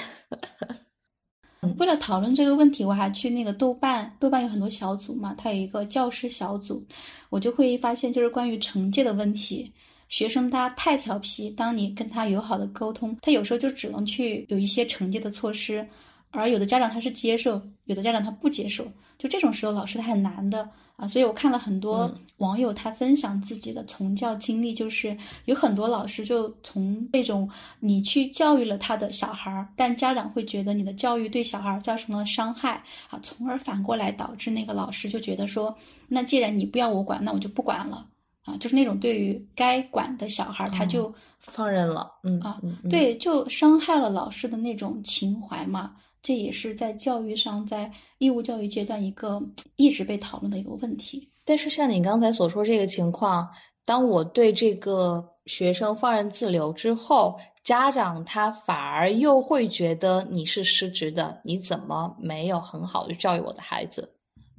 [1.79, 6.85] 为了讨论这个问题，我还去那个豆瓣，豆瓣有很多小组嘛，它有一个教师小组，
[7.31, 9.73] 我就会发现，就是关于惩戒的问题，
[10.09, 15.87] 学生他太调皮，当你跟他友好的沟通，他有时候就只能去有一些惩戒的措施，
[16.31, 18.85] 而有的家长他是接受，有的家长他不接受，
[19.19, 20.69] 就这种时候老师他很难的。
[20.97, 25.17] 啊，所以我看了很多网友他分享自己的从教经历，就是
[25.47, 32.81] 有很多老师就从这种你去教育了他的小孩儿，但家长会觉得你的教育对小孩造成了伤害
[33.11, 35.77] 啊，从而反过来导致那个老师就觉得说，
[36.07, 38.07] 那既然你不要我管，那我就不管了
[38.45, 45.97] 啊，就是那种对于该管的小孩他就放任了，嗯啊，对，就伤害了老师的那种情怀嘛。
[46.25, 49.41] 这也是在教育上，在义务教育阶段一个
[49.77, 51.29] 一直被讨论的一个问题。
[51.45, 53.47] 但是像你刚才所说这个情况，
[53.85, 64.11] 当我对这个学生放任自流之后，家长他反而又会觉得你是失职的，你怎么没有很好的教育我的孩子？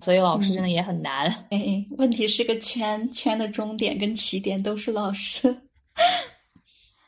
[0.02, 1.26] 所以老师真的也很难。
[1.50, 5.56] 哎，问题是个圈，圈的终点跟起点都是老师。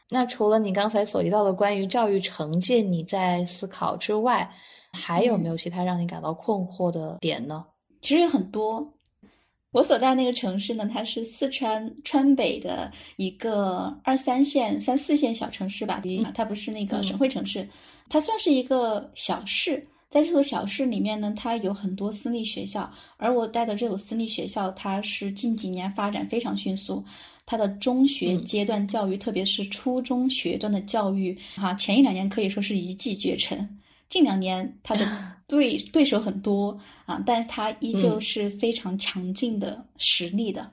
[0.09, 4.49] 那除了你刚才所提到的关于教育成绩你在思考之外，
[4.93, 7.65] 还有没有其他让你感到困惑的点呢？
[8.01, 8.93] 其实有很多。
[9.73, 16.01] 我所在那个城市呢，它是四川川北的一个二三线、三四线小城市吧，
[16.33, 17.67] 它不是那个省会城市，
[18.09, 19.85] 它算是一个小市。
[20.09, 27.03] 在这所小市里面呢，它有很多私立学校，而我带的这所私立学校，它是近几年发展非常迅速。
[27.47, 33.67] 它的中学阶段教育，特别是初中学段的教育，哈，前一两年可以说是一骑绝尘。
[34.09, 35.07] 近两年， 他的
[35.47, 40.69] 对对手很多啊，但是他依旧是非常强劲的实力的。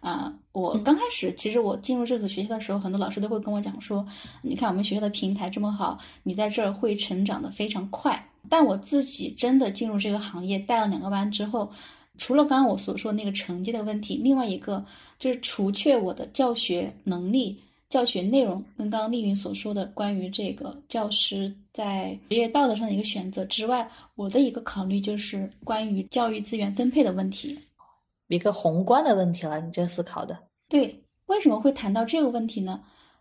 [0.00, 4.06] 啊，我刚开始其实我进入这所学校的时候，很多老师都会跟我讲说，
[4.40, 8.30] 你看我们学校的平台这么好，你在这儿会成长的非常快。
[8.48, 11.70] 但我自己真的进入这个行业，带了两个班之后。
[12.16, 14.84] 除了刚刚我所说那个成绩的问题，另外一个
[15.18, 27.58] 就是除却我的教学能力、教学内容跟刚刚丽云所说的关于这个教师在职业道德上的一个选择之外，我的一个考虑就是关于教育资源分配的问题，
[28.28, 29.60] 一个宏观的问题了。
[29.60, 30.38] 你这思考的
[30.68, 30.94] 对？
[31.26, 32.80] 为什么会谈到这个问题呢？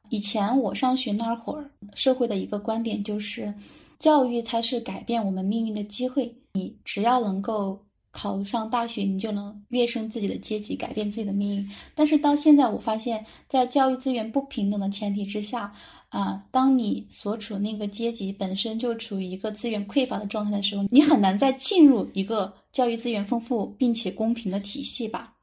[0.09, 3.51] 以前我上学那会儿，社会的一个观点就是，
[3.97, 6.31] 教育它是改变我们命运的机会。
[6.53, 7.79] 你只要能够。
[8.13, 11.69] 考上大学，你就能跃升自己的阶级，改变自己的命运。
[11.95, 15.73] 但是到现在，我发现，在教育资源不平等的前提之下，
[16.09, 25.33] 啊，当你所处那个阶级本身就处于一个资源匮乏的状态的时候，你很难再进入一个教育资源丰富并且公平的体系吧？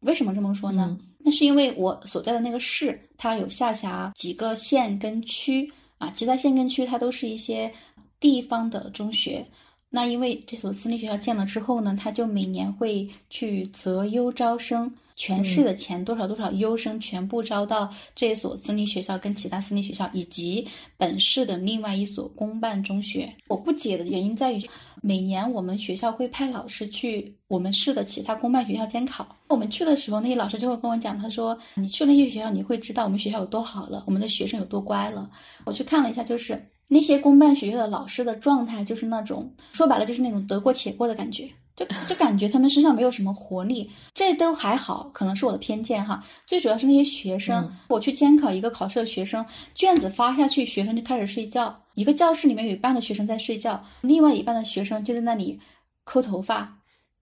[0.00, 0.98] 为什么这么说呢？
[1.18, 7.72] 那是因为我所在的那个市，它有下辖几个县跟区啊，其他县跟区它都是一些
[8.18, 9.46] 地方的中学。
[9.88, 20.66] 那因为这所私立学校建了之后呢，他就每年会去择优招生，全市的前多少多少优生全部招到这所私立学校跟其他私立学校以及
[20.98, 23.32] 本市的另外一所公办中学。
[23.48, 24.62] 我不解的原因在于，
[25.00, 35.30] 每年我们学校会派老师去我们市的其他公办学校监考，我们去的时候，那些老师就会跟我讲，他说你去了那些学校，你会知道我们学校有多好了，我们的学生有多乖了。
[35.64, 36.60] 我去看了一下，就是。
[36.88, 43.90] 那些公办学校的老师的状态就是那种，说白了就是那种得过且过的感觉就就感觉他们身上没有什么活力。
[44.14, 46.24] 这都还好，可能是我的偏见哈。
[46.46, 49.44] 最主要是那些学生，我去监考一个考试的学生，
[49.74, 51.78] 卷子发下去，学生就开始睡觉。
[51.94, 55.60] 一个教室里面有一半的学生在睡觉，另外一半的学生就在那里
[56.04, 56.78] 抠头发、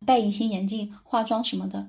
[0.06, 1.84] 戴隐形眼镜、化妆什么的。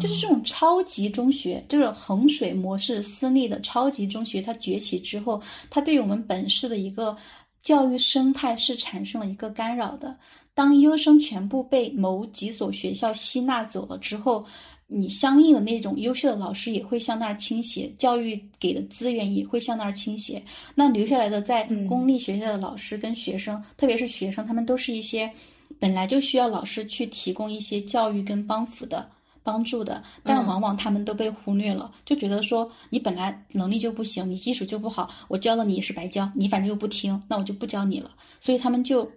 [0.00, 5.40] 就是这种超级中学，这种衡水模式私立的超级中学，它崛起之后，
[5.70, 7.16] 它对于我们本市的一个
[7.62, 10.16] 教育生态是产生了一个干扰的。
[10.52, 14.44] 当优生全部被某几所学校吸纳走了之后，
[14.86, 20.42] 你相应的那种优秀的老师也会向那儿倾斜，教育给的资源也会向那儿倾斜。
[20.74, 25.30] 那留下来的在公立学校的老师跟学生，特别是学生，他们都是一些
[25.78, 29.08] 本来就需要老师去提供一些教育跟帮扶的。
[29.44, 38.10] 帮助的，但往往他们都被忽略了，就觉得说你本来能力就不行，你基础就不好，我教了你也是白教，你反正又不听，那我就不教你了。
[38.40, 39.08] 所以他们就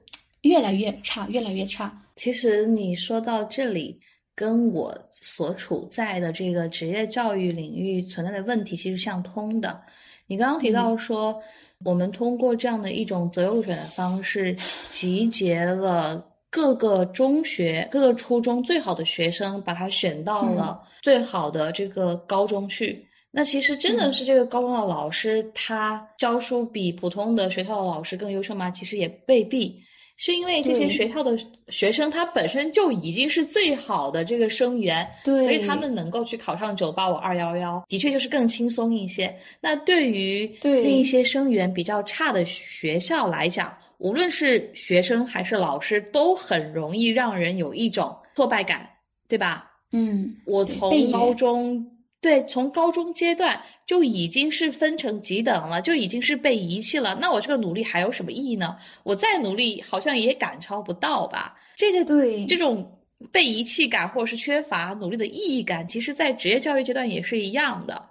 [0.42, 1.98] 越来越差，越来越差。
[2.18, 3.98] 其实你说到这里，
[4.36, 9.82] 跟我所处在的这个职业教育领域存在的问题其实相通的。
[10.28, 11.42] 你刚刚提到说，
[11.86, 14.58] 我们通过这样的一种择优入选的方式，
[14.92, 16.27] 集结了。
[16.50, 23.06] 各个中学、各个初中最好的学生，把他选到了最好的这个高中去。
[23.30, 28.72] 那其实真的是这个高中的老师，他教书比普通的学校的老师更优秀吗？
[28.72, 29.80] 其实也未必，
[30.16, 31.38] 是因为这些学校的
[31.68, 39.32] 学生他本身就已经是最好的这个生源，所以他们能够去考上九八五二幺幺，的确就是更轻松一些。
[39.62, 48.88] 那对于另一些生源比较差的学校来讲，无论是学生还是老师，都很容易让人有一种挫败感，
[49.28, 49.72] 对吧？
[49.92, 51.84] 嗯，我从高中
[52.22, 57.18] 对从高中阶段就已经是分成几等了，就已经是被遗弃了。
[57.20, 58.76] 那我这个努力还有什么意义呢？
[59.04, 61.56] 我再努力，好像也赶超不到吧？
[61.76, 63.00] 这个对这种
[63.32, 68.10] 被遗弃感或者是缺乏努力的意义感，其实在职业教育阶段也是一样的。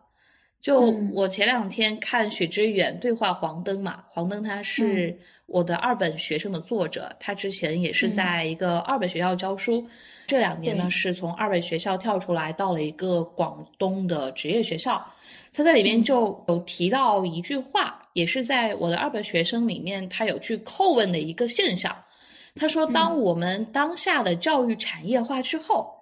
[0.66, 0.80] 就
[1.12, 5.16] 我前两天看许知远对话黄灯嘛，黄灯他是
[5.46, 9.86] 我的二本学生的作者，他之前也是在一个二本学校教书，
[10.26, 15.00] 这两年呢是从二本学校跳出来到了一个广东的职业学校，
[15.52, 21.96] 他在里面就有提到一句话，也是在我的二本学生里面他有去叩问的一个现象，
[22.56, 25.95] 他说当我们当下的教育产业化之后。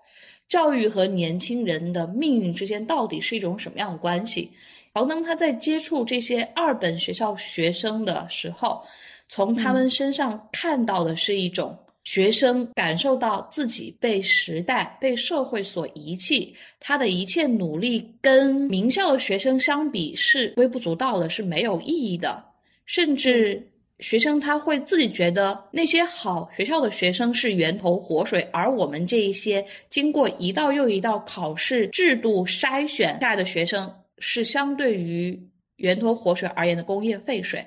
[0.55, 4.49] 教育和年轻人的命运之间到底是一种什么样的关系？
[4.93, 8.81] 黄登他在接触这些二本学校学生的时候，
[9.29, 22.45] 从他们身上看到的是一种学生感受到自己被时代、被社会所遗弃，他的一切努力跟名校的学生相比是微不足道的，是没有意义的，
[22.87, 23.61] 甚至。
[24.01, 33.89] 学生他会自己觉得那些好学校的学生是源头活水，而我们这一些经过一道又一道考试制度筛选下来的学生，
[34.19, 35.41] 是相对于
[35.77, 37.65] 源头活水而言的工业废水。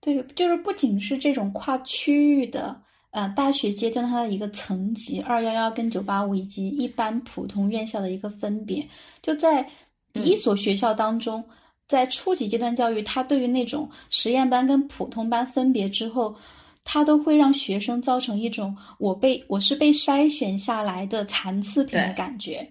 [0.00, 2.80] 对，就是不仅是这种跨区域的，
[3.10, 8.86] 呃，大学阶段它的一个层级，二幺幺跟九八五以及一般普通院校的一个分别，
[9.20, 9.66] 就在
[10.12, 11.44] 一所学校当中。
[11.86, 16.34] 在初级阶段教育，它对于那种实验班跟普通班分别之后，
[16.82, 22.66] 它都会让学生造成一种我被我是被筛选下来的残次品的感觉。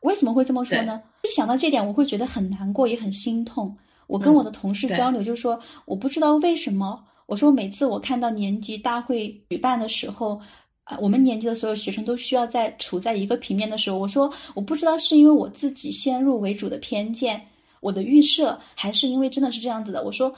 [0.00, 1.02] 为什么会这么说呢？
[1.22, 3.76] 一想到这点，我会觉得很难过，也很心痛。
[4.06, 7.04] 我跟我的同事交流，就说我不知道为什么。
[7.26, 10.40] 我说每次我看到年级大会举办的时候，
[10.84, 17.38] 啊，我们年级的所有学生都需要在处在一个平面的时候，我说我不知道是因为我自己先入为主的偏见。
[17.80, 20.02] 我的预设还是因为真的是这样子的。
[20.04, 20.34] 我说，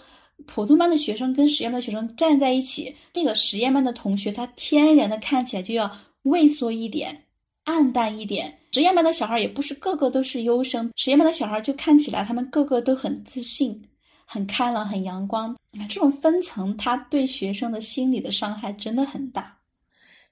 [0.47, 5.91] 普通班的学生跟实验班的学生站在一起，那个实验班的同学他天然的看起来就要
[6.23, 7.25] 畏缩一点、
[7.65, 8.57] 暗淡一点。
[8.73, 13.83] 实验班的小孩也不是个个都是优生，实验班的小孩就看起来他们个个都很自信、
[14.25, 15.57] 很开朗、很阳光。
[15.89, 19.57] 这种分层，他对学生的心理的伤害真的很大。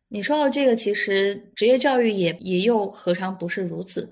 [0.09, 4.10] 你说到这个，其实职业教育也也又何尝不是如此？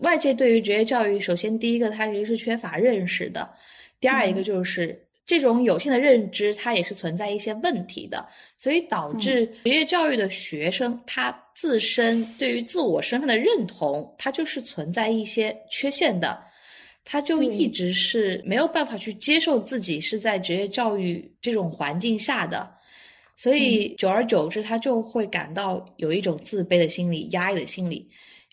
[0.00, 3.48] 外界对于职业教育，首先第一个，它其实是缺乏认识的；
[4.00, 16.42] 第二一个就是这种有限的认知，它也是存在一些问题的，所以导致职业教育的学生他自身对于自我身份的认同，它就是存在一些缺陷的，
[17.04, 22.68] 他就一直是没有办法去接受自己是在职业教育这种环境下的，
[23.36, 28.08] 所以久而久之，他就会感到有一种自卑的心理、压抑的心理。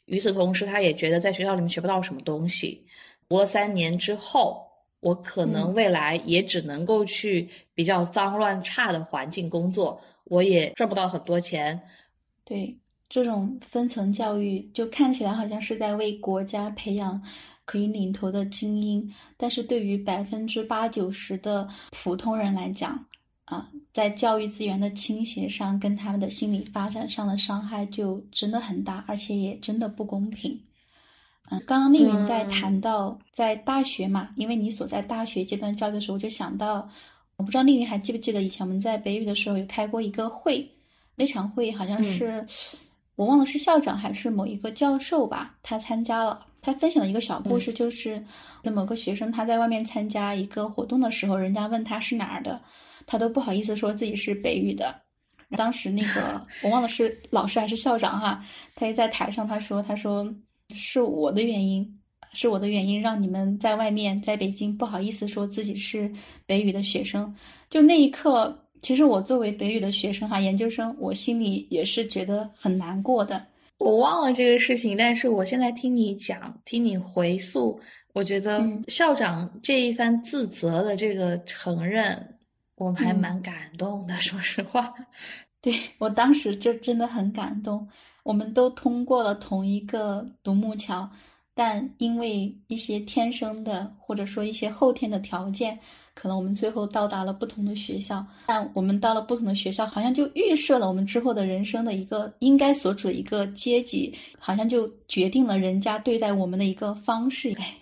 [0.07, 2.83] 与此同时，他也觉得在学校里面学不到什么东西。
[3.29, 4.65] 读了三年之后，
[5.01, 11.79] 我可能未来也只能够去比较脏乱差的环境工作，我也赚不到很多钱。
[12.43, 12.75] 对，
[13.09, 17.21] 这种分层教育就看起来好像是在为国家培养
[17.65, 23.05] 可以领头的精英，但是对于百分之八九十的普通人来讲，
[23.47, 30.59] 啊，在教育资源的倾斜上，跟他们的心理发展上的伤害就真的很大，而且也真的不公平。
[31.49, 36.89] 嗯，刚刚丽云在谈到在大学嘛，因为你所在大学阶段教育的时候，我就想到，
[37.37, 40.69] 我不知道丽云还记不记得以前我们在北语的时候有开过一个会，
[41.15, 42.45] 那场会好像是。
[43.15, 46.45] 我忘了是校长还是某一个教授吧，他参加了。
[46.61, 48.23] 他分享了一个小故事，就是
[48.61, 52.61] 那某个学生他在外面参加一个活动的时候，人家问他是哪儿的，
[53.07, 54.93] 他都不好意思说自己是北语的。
[55.57, 60.31] 当时那个我忘了是老师还是校长哈，他也在台上他说：“他说
[60.69, 61.99] 是我的原因，
[62.33, 66.11] 是我的原因让你们在外面在北京不好意思说自己是
[66.45, 67.33] 北语的学生。”
[67.67, 68.55] 就那一刻。
[68.79, 73.43] 其实我作为北语的学生哈，研究生，我心里也是觉得很难过的。
[73.79, 77.77] 我忘了这个事情，但是我现在听你讲，听你回溯，
[78.13, 82.36] 我觉得校长这一番自责的这个承认，
[82.77, 84.15] 我还蛮感动的。
[84.21, 84.93] 说实话，
[85.61, 87.87] 对我当时就真的很感动。
[88.23, 91.09] 我们都通过了同一个独木桥，
[91.53, 95.77] 但因为一些天生的或者说一些后天的条件。
[96.13, 107.53] 可能我们最后到达了不同的学校，但我们到了不同的学校，好像就预设了我们之后的人生的一个应该所处的一个阶级，好像就决定了人家对待我们的一个方式。
[107.59, 107.77] 哎，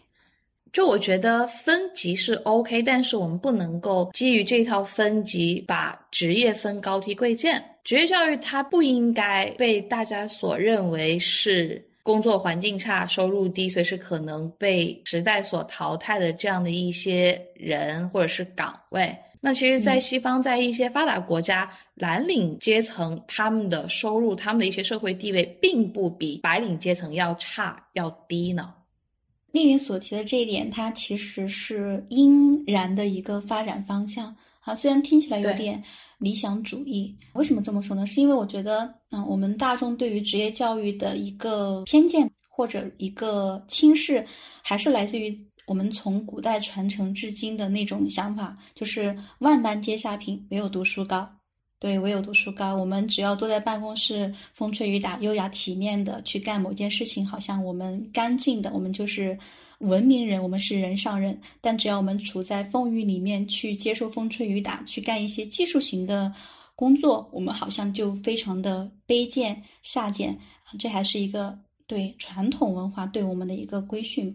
[0.75, 7.63] 就我觉得分级是 OK，但是我们不能够基于这套分级把职业分高低贵贱。
[7.85, 11.81] 职业教育它不应该被大家所认为是。
[12.03, 19.11] 工作环境差、收入低，随时可能被时代所淘汰的这样的一些人或者是岗位，
[19.41, 28.71] 那其实，在西方，在一些发达国家，蓝领阶层他们的收入、他们的一些社会地位，并不比白领阶层要差、要低呢。
[29.55, 34.35] 丽云所提的这一点，它其实是应然的一个发展方向。
[34.59, 35.81] 啊，虽然听起来有点。
[36.17, 38.07] 理想主义为什么这么说呢？
[38.07, 44.25] 是因为我觉得，嗯，我们大众对于职业教育的一个偏见或者一个轻视，
[44.63, 45.37] 还是来自于
[45.67, 51.29] 我们从古代传承至今的那种想法，就是万般皆下品，唯有读书高。
[51.77, 52.75] 对，唯有读书高。
[52.75, 59.37] 我们只要坐在办公室，风吹雨打，优雅体面的去干某件事情，好像我们干净的，我们就是
[59.79, 61.39] 文明人，我们是人上人。
[61.61, 66.33] 但只要我们处在风雨里面，去接受风吹雨打，去干一些技术型的
[66.75, 70.35] 工作，我们好像就非常的卑贱下贱。
[70.79, 74.33] 这还是一个对传统文化对我们的一个规训。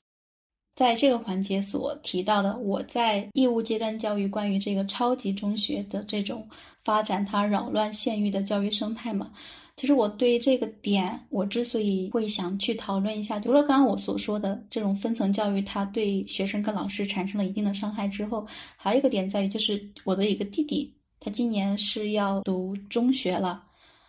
[0.77, 6.49] 在这个环节所提到的，我在义务阶段教育关于这个超级中学的这种
[6.91, 9.31] 发展，它扰乱县域的教育生态嘛？
[9.77, 18.45] 其实我对这个点，我之所以会想去讨论一下，除了刚刚我所说的这种分层教育，它对学生跟老师产生了一定的伤害之后，
[18.77, 23.63] 还有一个点在于，就是我的一个弟弟，他今年是要读中学了。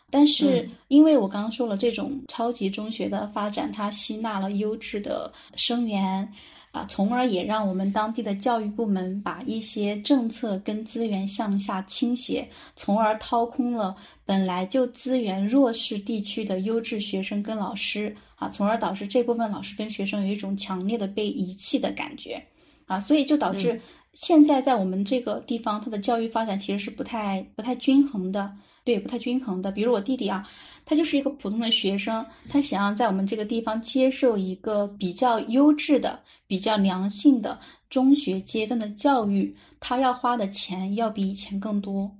[0.09, 6.27] 但是，因为我刚刚说了，这种超级中学的发展，它吸纳了优质的生源，
[6.71, 13.93] 啊，从而也让我们当地的教育部门把一些政策跟资源向下倾斜，从而掏空了
[14.25, 22.41] 本来就资源弱势地区的优质学生跟老师，啊，从而导致这部分老师跟学生有一种强烈的被遗弃的感觉，
[22.85, 23.79] 啊，所以就导致
[24.13, 28.49] 现在在我们这个地方，它的教育发展其实是不太不太均衡的。
[28.83, 29.71] 对，不太均衡的。
[29.71, 30.47] 比如我弟弟啊，
[30.85, 37.59] 他就是一个普通的学生，他想要在我们这个地方接受一个比较优质的、比较良性的
[37.89, 42.11] 中学阶段的教育，他要花的钱要比以前更多。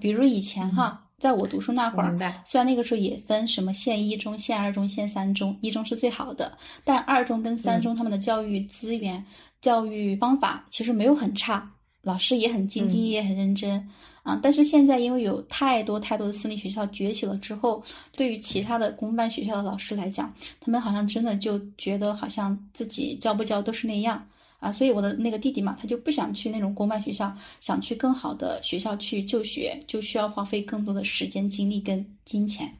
[0.00, 9.22] 比如以前哈，在我读书那会儿，虽然那个时候也分什么县一中、县二中、县三中，一中是最好的，但二中跟三中他们的教育资源、
[9.60, 11.70] 教育方法其实没有很差，
[12.00, 13.86] 老师也很兢兢业业、很认真。
[14.22, 14.38] 啊！
[14.42, 17.82] 但是现在因为有太多太多的私立学校崛起了之后，
[18.12, 24.24] 对于其他的公办学校的老师来讲，他们好像真的就觉得好像自己教不教都是那样
[24.60, 24.72] 啊。
[24.72, 32.72] 所以我的那个弟弟嘛，他就不想去那种公办学校，想去更好的学校去就学，就需要花费更多的时间、精力跟金钱。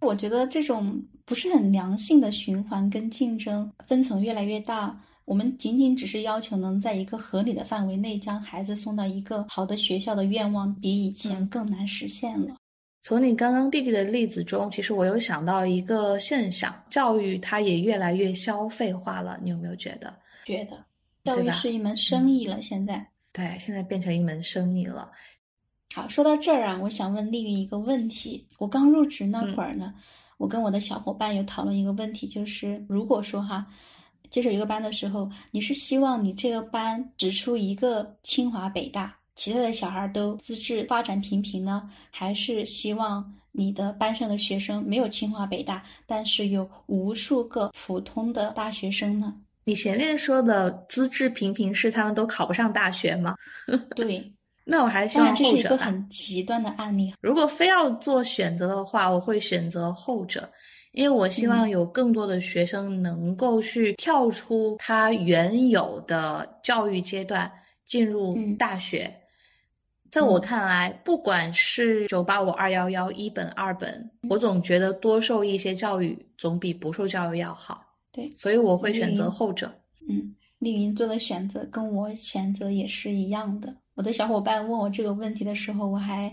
[0.00, 4.96] 我觉得这种不是很良性的循环跟竞争，分层越来越大。
[5.28, 12.56] 我们仅仅只是要求能在一个合理的范围内将孩子送到一个好的学校的愿望，比以前更难实现了。
[13.02, 19.38] 从你刚刚弟弟的例子中，其实我有想到一个现象：教育它也越来越消费化了。
[19.42, 20.10] 你有没有觉得？
[20.46, 20.82] 觉得，
[21.24, 22.62] 教育是一门生意了。
[22.62, 25.12] 现在，对，现在变成一门生意了。
[25.94, 28.46] 好，说到这儿啊，我想问丽云一个问题。
[28.56, 29.92] 我刚入职那会儿呢，
[30.38, 33.66] 我跟我的小伙伴有讨论一个问题，就是如果说哈，
[34.30, 49.34] 接手一个班的时候，你是希望你这个班只出一个清华北大，其他的小孩都资质发展平平呢，还是希望你的班上的学生没有清华北大，但是有无数个普通的大学生呢？
[49.64, 53.34] 你前面说的资质平平是他们都考不上大学吗？
[53.94, 54.32] 对。
[54.70, 55.44] 那我还是希望后者。
[55.44, 57.14] 这是一个很极端的案例。
[57.22, 60.46] 如果非要做选择的话，我会选择后者，
[60.92, 67.50] 因为我希望有更多的学生能够去跳出他原有的教育阶段，
[67.86, 69.14] 进入大学。
[70.10, 77.84] 在我看来，不管是九八五、二幺幺、一本、二本，我总觉得多受一些教育总比不受教育要好。
[78.10, 79.70] 对，所以我会选择后者。
[80.08, 83.72] 嗯，丽云做的选择跟我选择也是一样的。
[83.94, 86.32] 我的小伙伴问我这个问题的时候，我还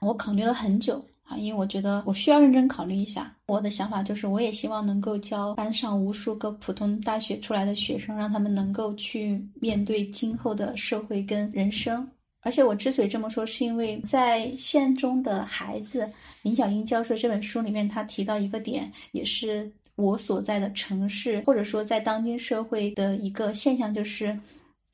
[0.00, 3.34] 我考虑了很久啊，因为我觉得我需要认真考虑一下。
[3.46, 12.06] 我的想法就是，我也希望能够教班上无数个普通大学出来的学生，让他们能够去面对今后的社会跟人生。
[12.40, 16.06] 而且我之所以这么说，是因为在县中的孩子
[16.42, 24.38] 林小英教授这本书里面，他提到一个点，也是我所在的城市或者说在当今社会的一个现象，就是。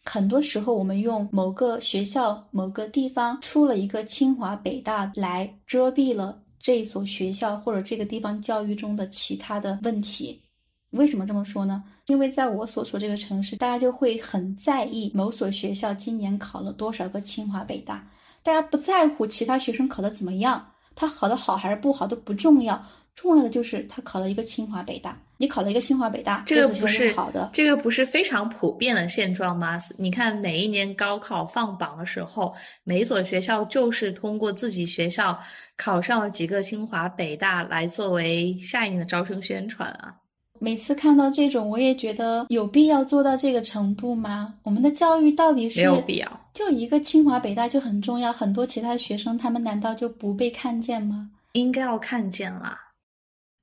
[0.05, 10.43] 很多时候，我们用某个学校、某个地方出了一个清华、北大来遮蔽了这所学校或者这个地方教育中的其他的问题。
[10.91, 11.85] 为什么这么说呢？
[12.07, 18.11] 因为在我所处这个城市，大家就会很在意某所学校今年考了多少个清华、北大，
[18.43, 22.83] 大家不在乎其他学生考的怎么样，他考的好还是不好都不重要。
[23.21, 29.79] 重要的就是他考了一个清华北大，你考了一个清华北大，这个不是好的，这个不是非常普遍的现状吗？
[29.99, 35.39] 你看每一年高考放榜的时候，每一所学校就是通过自己学校
[35.77, 40.17] 考上了几个清华北大来作为下一年的招生宣传啊。
[40.59, 44.55] 每次看到这种，我也觉得有必要做到这个程度吗？
[44.63, 51.29] 我们的教育到底是没有必要，就一个清华北大就很重要，很多其他学生他们难道就不被看见吗？
[51.53, 52.79] 应该要看见啦。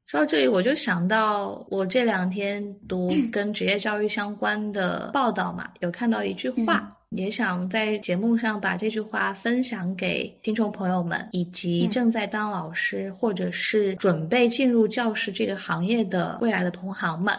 [0.08, 17.38] 说到这里，我就想到我这两天读跟职业教育相关的报道嘛，有看到一句话，也想在节目上把这句话分享给听众朋友们，以及正在当老师或者是准备进入教师这个行业的未来的同行们。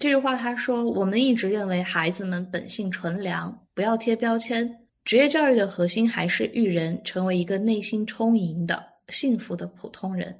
[0.00, 4.68] 这句话他说：“我们一直认为孩子们本性纯良，不要贴标签。
[5.04, 10.36] 职业教育的核心还是育人成为一个内心充盈的幸福的普通人。”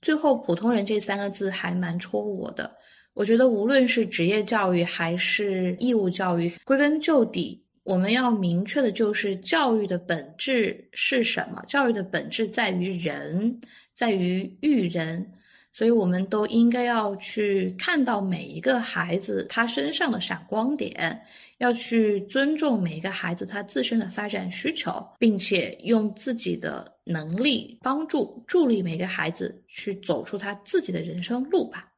[0.00, 2.70] 最后，“普通人”这三个字还蛮戳我的。
[3.14, 11.62] 我觉得，无论是职业教育还是义务教育，归根究底，我们要明确的就是教育的本质是什么？
[11.66, 13.60] 教育的本质在于人，
[13.92, 15.32] 在于育人。
[15.70, 21.20] 所以，我们都应该要去看到每一个孩子他身上的闪光点，
[21.58, 31.90] 要去尊重每一个孩子他自身的发展需求，并且用自己的能力帮助助力每个孩子去走出他自己的人生路吧。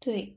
[0.00, 0.36] 对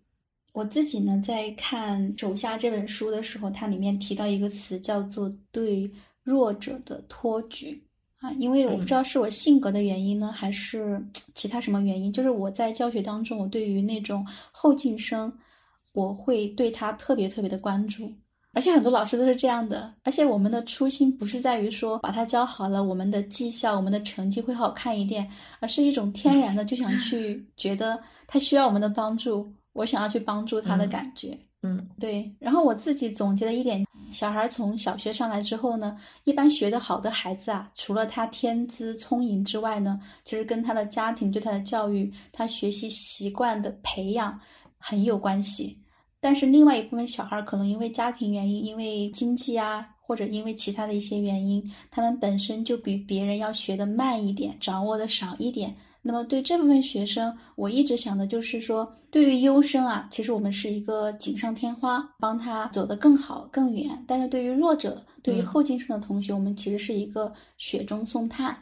[0.53, 5.90] 我自己呢，在看《手下》这本书的时候，它里面提到一个词，叫做“对
[6.24, 7.82] 弱者的托举”。
[8.20, 11.03] 啊，因为我不知道是我性格的原因呢，还是
[11.34, 15.32] 其他什么原因，就是我在教学当中，我对于那种后进生，
[15.94, 18.14] 我会对他特别特别的关注，
[18.53, 25.30] 而且很多老师都是这样的，而且我们的初心不是在于说把他教好了，我们的绩效、我们的成绩会好看一点，
[25.60, 27.98] 而是一种天然的就想去 觉得
[28.28, 31.38] 他需要我们的帮助，我想要去帮助他的感觉。
[31.64, 32.30] 嗯，对。
[32.40, 44.38] 然后我自己总结了一点，小孩从小学上来之后呢，一般学得好的孩子啊，除了他天资聪颖之外呢，其实跟他的家庭对他的教育、他学习习惯的培养
[44.78, 45.78] 很有关系。
[46.22, 55.76] 但是另外一部分小孩可能因为家庭原因、因为经济啊，或者因为其他的一些原因，他们本身就比别人要学的慢一点，掌握的少一点。
[56.03, 64.03] 那么对这部分学生，我一直想的就是说，对于优生啊，其实我们是一个锦上添花，帮他走得更好更远。
[64.07, 68.57] 但是对于弱者，对于后进生的同学，我们其实是一个雪中送炭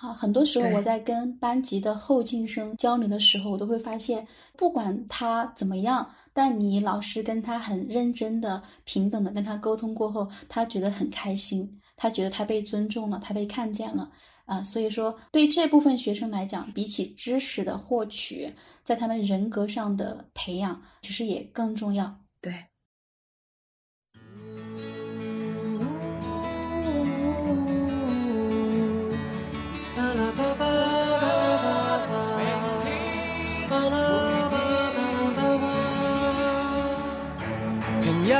[0.00, 0.14] 啊。
[0.14, 14.10] 很多时候我在跟班级的后进生交流的时候，我都会发现，不管他怎么样，但你老师跟他很认真的、平等的跟他沟通过后，他觉得很开心，他觉得他被尊重了，他被看见了。
[14.44, 18.48] 啊，所以说对这部分学生来讲，比起知识的获取，
[18.84, 22.16] 在他们人格上的培养，其实也更重要。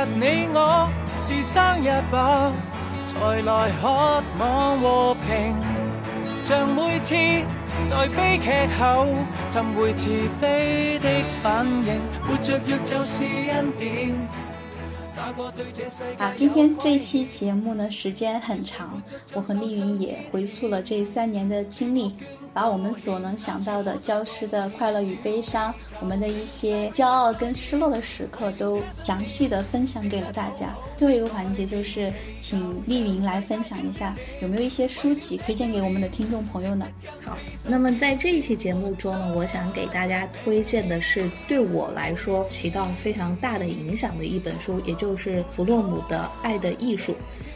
[0.05, 2.51] 你我是生日吧，
[3.07, 5.55] 才来渴望和平。
[6.43, 7.13] 像每次
[7.85, 8.49] 在悲剧
[8.79, 9.07] 后
[9.49, 10.09] 寻回慈
[10.39, 11.09] 悲的
[11.39, 14.11] 反应，活着若就是恩典。
[16.19, 19.01] 啊，今天这一期节目呢，时间很长，
[19.33, 22.15] 我和丽云也回溯了这三年的经历。
[22.57, 30.75] 把我们所能想到的教师的快乐与悲伤，我们的一些骄傲跟失落的时刻，都详细的分享给了大家。
[30.95, 36.87] 最后一个环节就是，请丽云来分享一下，有没有一些书籍推荐给我们的听众朋友呢？
[37.23, 37.37] 好，
[37.69, 47.11] 那么在这一期节目中呢，我想给大家推荐的是对我来说起到非常大的影响的一本书，也就是弗洛姆的《爱的艺术》。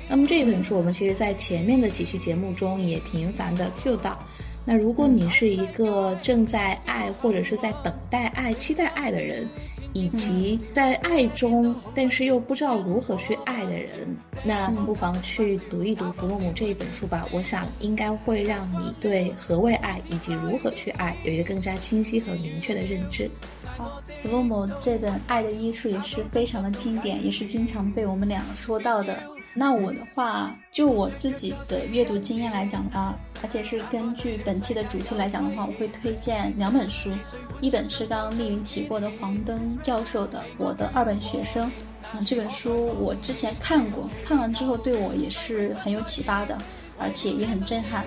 [0.08, 4.20] 那么这本书，我们其实在前面的几期节目中也频繁的 cue 到。
[4.64, 9.48] 那如果你是一个正在爱或者是在等待爱、期待爱的人，
[9.92, 17.28] 以及在爱中但是又不知道如何去爱的人，那不妨去读一读弗洛姆这一本书吧。
[17.32, 23.30] 我想应该会让你对何谓爱以及如何去爱有一个更加清晰和明确的认知。
[23.66, 29.18] 好，弗洛姆这本《爱的艺术》也是非常的经典，也是经常被我们俩说到的。
[29.54, 33.14] 那我的话，就我自己的阅读经验来讲的话，
[33.44, 37.12] 而且是根据本期的主题来讲的话，我会推荐两本书，
[37.60, 41.66] 一本是刚刚丽云提过的黄登教授的《我的二本学生》
[42.14, 46.58] 啊，这本书我之前看过，看完之后对我也是很有启发的，
[46.98, 48.06] 而且也很震撼。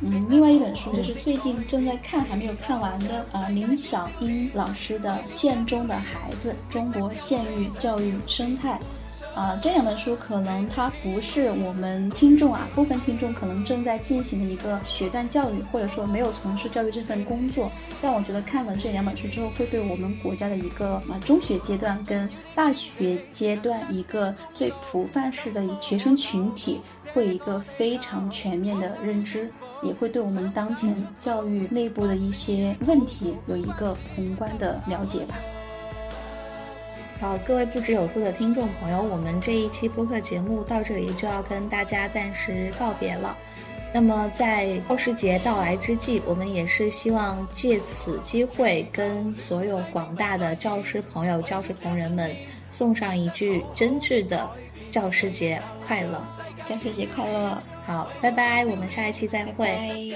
[0.00, 8.78] 嗯，另外一本书就是最近正在看还没有看完的啊，林小英老师的《县中的孩子：中国县域教育生态》。
[9.36, 17.70] 啊，这两本书可能它不是我们听众啊，部分听众可能正在进行的一个学段教育，或者说没有从事教育这份工作。
[18.00, 26.80] 但我觉得看了这两本书之后，会对我们国家的一个啊中学阶段跟大学阶段一个最普泛式的学生群体，
[27.12, 29.52] 会有一个非常全面的认知，
[29.82, 35.34] 也会对我们当前教育内部的一些问题有一个宏观的了解吧。
[37.18, 43.36] 好，各位不知有数的听众朋友，我们这一期播客节目到这里就要跟大家暂时告别了。
[43.92, 52.30] 那么在教师节到来之际，我们也是希望借此机会跟所有广大的教师朋友、教师同仁们
[52.70, 54.46] 送上一句真挚的
[54.90, 56.22] 教师节快乐！
[56.68, 57.56] 教师节快乐！
[57.86, 60.14] 好，拜拜，我们下一期再会。